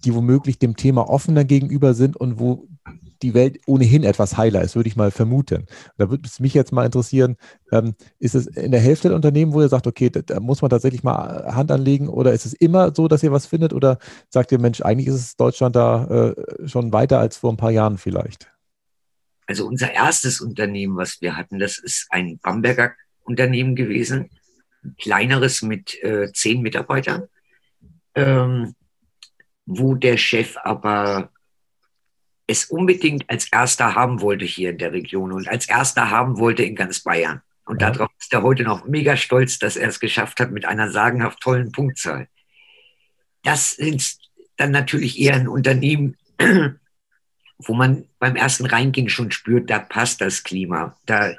die 0.04 0.14
womöglich 0.14 0.59
dem 0.59 0.76
Thema 0.76 1.09
offener 1.09 1.44
gegenüber 1.44 1.94
sind 1.94 2.16
und 2.16 2.38
wo 2.38 2.68
die 3.22 3.35
Welt 3.35 3.61
ohnehin 3.66 4.04
etwas 4.04 4.37
heiler 4.37 4.62
ist, 4.62 4.76
würde 4.76 4.88
ich 4.88 4.96
mal 4.96 5.11
vermuten. 5.11 5.66
Da 5.98 6.11
würde 6.11 6.22
es 6.26 6.40
mich 6.40 6.54
jetzt 6.54 6.72
mal 6.72 6.85
interessieren, 6.85 7.37
ähm, 7.72 7.94
ist 8.18 8.35
es 8.35 8.46
in 8.46 8.72
der 8.72 8.80
Hälfte 8.80 9.09
der 9.09 9.16
Unternehmen, 9.16 9.52
wo 9.52 9.61
ihr 9.61 9.68
sagt, 9.68 9.87
okay, 9.87 10.11
da, 10.11 10.22
da, 10.22 10.40
muss 10.40 10.62
man 10.62 10.70
tatsächlich 10.70 11.02
mal 11.02 11.54
Hand 11.54 11.70
anlegen 11.70 12.09
oder 12.09 12.33
ist 12.33 12.46
es 12.46 12.52
immer 12.54 12.94
so, 12.94 13.09
dass 13.09 13.22
ihr 13.22 13.33
was 13.33 13.46
findet 13.46 13.72
oder 13.72 13.98
sagt 14.28 14.52
ihr, 14.52 14.59
Mensch, 14.59 14.80
eigentlich 14.80 15.09
ist 15.09 15.14
es 15.14 15.37
Deutschland 15.37 15.76
da 15.76 16.35
äh, 16.35 16.68
schon 16.68 16.92
weiter 16.92 17.18
als 17.18 17.37
vor 17.37 17.52
ein 17.52 17.56
paar 17.56 17.70
Jahren 17.70 17.98
vielleicht? 17.98 18.50
Also 19.46 19.66
unser 19.66 19.92
erstes 19.92 20.40
Unternehmen, 20.40 20.96
was 20.96 21.20
wir 21.20 21.37
hatten, 21.37 21.59
das 21.59 21.78
ist 21.78 22.06
ein 22.11 22.38
Bamberger 22.38 22.92
Unternehmen 23.24 23.76
gewesen, 23.76 24.30
ein 24.85 24.94
kleineres 24.98 25.62
mit 25.62 26.02
äh, 26.02 26.33
zehn 26.33 26.62
Mitarbeitern, 26.62 27.24
ähm, 28.14 28.74
wo 29.66 29.94
der 29.94 30.16
Chef 30.16 30.56
aber 30.62 31.30
es 32.51 32.65
unbedingt 32.65 33.31
als 33.31 33.47
erster 33.53 33.95
haben 33.95 34.21
wollte 34.21 34.45
hier 34.45 34.71
in 34.71 34.79
der 34.79 34.93
Region 34.93 35.31
und 35.31 35.49
als 35.49 35.69
erster 35.69 36.11
haben 36.11 36.39
wollte 36.39 36.65
in 36.65 36.75
ganz 36.75 37.01
Bayern. 37.01 37.43
Und 37.65 37.81
ja. 37.81 37.93
darauf 37.93 38.11
ist 38.19 38.33
er 38.33 38.43
heute 38.43 38.65
noch 38.65 38.87
mega 38.87 39.17
stolz, 39.17 39.61
dass 39.61 39.77
er 39.77 39.89
es 39.89 40.01
geschafft 40.01 40.41
hat 40.41 40.51
mit 40.51 40.65
einer 40.65 40.91
sagenhaft 40.91 41.41
tollen 41.41 41.71
Punktzahl. 41.71 42.27
Das 43.45 43.73
ist 43.73 44.21
dann 44.57 44.73
natürlich 44.73 45.21
eher 45.21 45.35
ein 45.35 45.47
Unternehmen, 45.47 46.17
wo 47.59 47.75
man 47.75 48.07
beim 48.19 48.35
ersten 48.35 48.67
Reingehen 48.67 49.09
schon 49.09 49.31
spürt, 49.31 49.71
da 49.71 49.79
passt 49.79 50.21
das 50.21 50.43
Klima. 50.43 50.97
Da, 51.07 51.37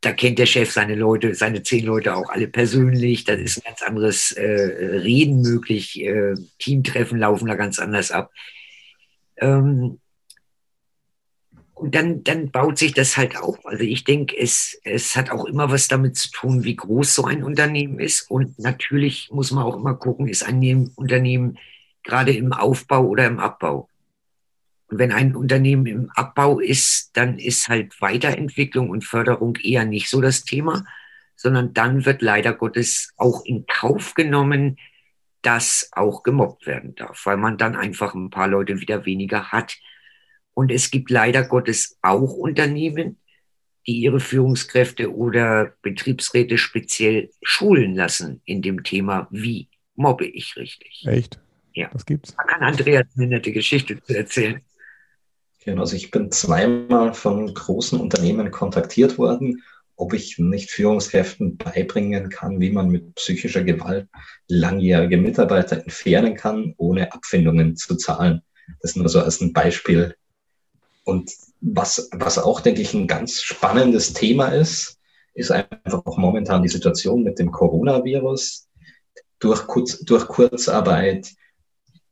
da 0.00 0.12
kennt 0.12 0.38
der 0.38 0.46
Chef 0.46 0.72
seine 0.72 0.94
Leute, 0.94 1.34
seine 1.34 1.62
zehn 1.62 1.84
Leute 1.84 2.16
auch 2.16 2.30
alle 2.30 2.48
persönlich. 2.48 3.24
Da 3.24 3.34
ist 3.34 3.58
ein 3.58 3.64
ganz 3.64 3.82
anderes 3.82 4.32
äh, 4.32 4.42
Reden 4.46 5.42
möglich. 5.42 6.00
Äh, 6.00 6.36
Teamtreffen 6.58 7.18
laufen 7.18 7.48
da 7.48 7.56
ganz 7.56 7.78
anders 7.78 8.10
ab. 8.10 8.32
Ähm, 9.40 9.98
und 11.78 11.94
dann, 11.94 12.24
dann 12.24 12.50
baut 12.50 12.76
sich 12.76 12.92
das 12.92 13.16
halt 13.16 13.36
auf. 13.36 13.64
Also 13.64 13.84
ich 13.84 14.02
denke, 14.02 14.36
es, 14.36 14.80
es 14.82 15.14
hat 15.14 15.30
auch 15.30 15.44
immer 15.44 15.70
was 15.70 15.86
damit 15.86 16.16
zu 16.16 16.30
tun, 16.30 16.64
wie 16.64 16.74
groß 16.74 17.14
so 17.14 17.24
ein 17.24 17.44
Unternehmen 17.44 18.00
ist. 18.00 18.28
Und 18.30 18.58
natürlich 18.58 19.30
muss 19.30 19.52
man 19.52 19.62
auch 19.62 19.76
immer 19.76 19.94
gucken, 19.94 20.26
ist 20.26 20.42
ein 20.42 20.90
Unternehmen 20.96 21.56
gerade 22.02 22.32
im 22.32 22.52
Aufbau 22.52 23.06
oder 23.06 23.26
im 23.26 23.38
Abbau. 23.38 23.88
Und 24.88 24.98
wenn 24.98 25.12
ein 25.12 25.36
Unternehmen 25.36 25.86
im 25.86 26.10
Abbau 26.14 26.58
ist, 26.58 27.10
dann 27.16 27.38
ist 27.38 27.68
halt 27.68 28.00
Weiterentwicklung 28.00 28.90
und 28.90 29.04
Förderung 29.04 29.54
eher 29.56 29.84
nicht 29.84 30.08
so 30.08 30.20
das 30.20 30.44
Thema, 30.44 30.84
sondern 31.36 31.74
dann 31.74 32.04
wird 32.04 32.22
leider 32.22 32.54
Gottes 32.54 33.12
auch 33.16 33.44
in 33.44 33.66
Kauf 33.66 34.14
genommen, 34.14 34.78
dass 35.48 35.88
auch 35.92 36.24
gemobbt 36.24 36.66
werden 36.66 36.94
darf, 36.94 37.24
weil 37.24 37.38
man 37.38 37.56
dann 37.56 37.74
einfach 37.74 38.12
ein 38.14 38.28
paar 38.28 38.48
Leute 38.48 38.82
wieder 38.82 39.06
weniger 39.06 39.50
hat. 39.50 39.78
Und 40.52 40.70
es 40.70 40.90
gibt 40.90 41.08
leider 41.08 41.42
Gottes 41.42 41.96
auch 42.02 42.34
Unternehmen, 42.34 43.18
die 43.86 44.00
ihre 44.00 44.20
Führungskräfte 44.20 45.10
oder 45.10 45.72
Betriebsräte 45.80 46.58
speziell 46.58 47.30
schulen 47.40 47.94
lassen 47.94 48.42
in 48.44 48.60
dem 48.60 48.82
Thema, 48.82 49.26
wie 49.30 49.70
mobbe 49.94 50.26
ich 50.26 50.54
richtig. 50.56 51.06
Echt? 51.06 51.40
Ja. 51.72 51.88
Das 51.94 52.04
gibt's. 52.04 52.34
Da 52.36 52.42
kann 52.42 52.62
Andreas 52.62 53.06
eine 53.16 53.28
nette 53.28 53.50
Geschichte 53.50 54.02
zu 54.02 54.14
erzählen. 54.14 54.60
Genau, 55.64 55.80
also 55.80 55.96
ich 55.96 56.10
bin 56.10 56.30
zweimal 56.30 57.14
von 57.14 57.54
großen 57.54 57.98
Unternehmen 57.98 58.50
kontaktiert 58.50 59.16
worden 59.16 59.62
ob 59.98 60.14
ich 60.14 60.38
nicht 60.38 60.70
Führungskräften 60.70 61.56
beibringen 61.56 62.30
kann, 62.30 62.60
wie 62.60 62.70
man 62.70 62.88
mit 62.88 63.16
psychischer 63.16 63.64
Gewalt 63.64 64.08
langjährige 64.46 65.16
Mitarbeiter 65.16 65.82
entfernen 65.82 66.36
kann, 66.36 66.72
ohne 66.76 67.12
Abfindungen 67.12 67.76
zu 67.76 67.96
zahlen. 67.96 68.42
Das 68.80 68.94
nur 68.94 69.08
so 69.08 69.20
als 69.20 69.40
ein 69.40 69.52
Beispiel. 69.52 70.14
Und 71.02 71.32
was, 71.60 72.08
was 72.12 72.38
auch, 72.38 72.60
denke 72.60 72.80
ich, 72.80 72.94
ein 72.94 73.08
ganz 73.08 73.42
spannendes 73.42 74.12
Thema 74.12 74.48
ist, 74.48 74.98
ist 75.34 75.50
einfach 75.50 76.06
auch 76.06 76.16
momentan 76.16 76.62
die 76.62 76.68
Situation 76.68 77.24
mit 77.24 77.40
dem 77.40 77.50
Coronavirus. 77.50 78.68
Durch, 79.40 79.66
Kurz, 79.66 79.98
durch 80.00 80.28
Kurzarbeit, 80.28 81.32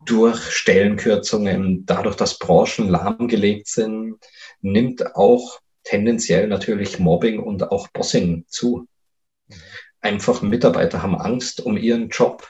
durch 0.04 0.40
Stellenkürzungen, 0.50 1.86
dadurch, 1.86 2.16
dass 2.16 2.38
Branchen 2.38 2.88
lahmgelegt 2.88 3.68
sind, 3.68 4.16
nimmt 4.60 5.14
auch 5.14 5.60
tendenziell 5.86 6.48
natürlich 6.48 6.98
Mobbing 6.98 7.38
und 7.38 7.70
auch 7.70 7.88
Bossing 7.88 8.44
zu. 8.48 8.88
Einfach 10.00 10.42
Mitarbeiter 10.42 11.02
haben 11.02 11.14
Angst 11.14 11.60
um 11.60 11.76
ihren 11.76 12.08
Job. 12.08 12.48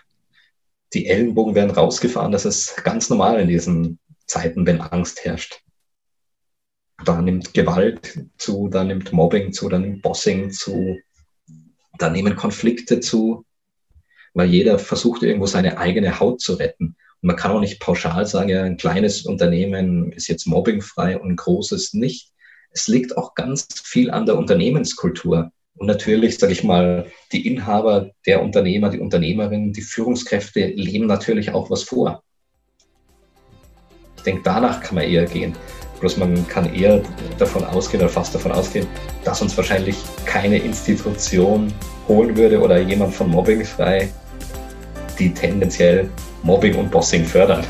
Die 0.94 1.07
Ellenbogen 1.07 1.55
werden 1.55 1.70
rausgefahren. 1.70 2.33
Das 2.33 2.46
ist 2.46 2.83
ganz 2.83 3.11
normal 3.11 3.38
in 3.40 3.49
diesen 3.49 3.99
Zeiten, 4.27 4.66
wenn 4.66 4.81
Angst 4.81 5.25
herrscht. 5.25 5.62
Da 7.05 7.20
nimmt 7.20 7.53
Gewalt 7.53 8.18
zu, 8.38 8.68
da 8.68 8.83
nimmt 8.83 9.12
Mobbing 9.12 9.53
zu, 9.53 9.68
da 9.68 9.79
nimmt 9.79 10.01
Bossing 10.01 10.51
zu, 10.51 10.99
da 11.99 12.09
nehmen 12.09 12.37
Konflikte 12.37 13.01
zu, 13.01 13.44
weil 14.33 14.49
jeder 14.49 14.79
versucht 14.79 15.22
irgendwo 15.22 15.46
seine 15.46 15.77
eigene 15.77 16.18
Haut 16.20 16.40
zu 16.40 16.55
retten. 16.55 16.96
Und 17.20 17.27
man 17.29 17.37
kann 17.37 17.51
auch 17.51 17.61
nicht 17.61 17.81
pauschal 17.81 18.27
sagen, 18.27 18.49
ja, 18.49 18.62
ein 18.62 18.79
kleines 18.79 19.27
Unternehmen 19.27 20.12
ist 20.12 20.29
jetzt 20.29 20.46
mobbingfrei 20.46 21.18
und 21.18 21.33
ein 21.33 21.37
großes 21.37 21.92
nicht 21.92 22.33
es 22.72 22.88
liegt 22.88 23.16
auch 23.16 23.35
ganz 23.35 23.66
viel 23.85 24.11
an 24.11 24.26
der 24.26 24.37
Unternehmenskultur. 24.37 25.50
Und 25.76 25.87
natürlich, 25.87 26.38
sage 26.38 26.52
ich 26.52 26.64
mal, 26.64 27.07
die 27.33 27.46
Inhaber, 27.46 28.11
der 28.24 28.42
Unternehmer, 28.42 28.88
die 28.88 28.98
Unternehmerinnen, 28.98 29.72
die 29.72 29.83
Führungskräfte 29.83 30.66
leben 30.66 31.07
natürlich 31.07 31.52
auch 31.52 31.70
was 31.70 31.83
vor. 31.83 32.22
Ich 34.16 34.22
denke, 34.22 34.42
danach 34.44 34.81
kann 34.81 34.94
man 34.96 35.05
eher 35.05 35.26
gehen. 35.26 35.55
Bloß 36.00 36.16
man 36.18 36.46
kann 36.48 36.74
eher 36.74 37.02
davon 37.38 37.64
ausgehen 37.64 38.02
oder 38.02 38.11
fast 38.11 38.35
davon 38.35 38.52
ausgehen, 38.52 38.87
dass 39.24 39.40
uns 39.40 39.57
wahrscheinlich 39.57 39.96
keine 40.24 40.59
Institution 40.59 41.72
holen 42.09 42.37
würde 42.37 42.61
oder 42.61 42.81
jemand 42.81 43.14
von 43.14 43.31
Mobbing 43.31 43.64
frei, 43.64 44.09
die 45.18 45.33
tendenziell 45.33 46.09
Mobbing 46.42 46.76
und 46.76 46.90
Bossing 46.90 47.24
fördern. 47.24 47.64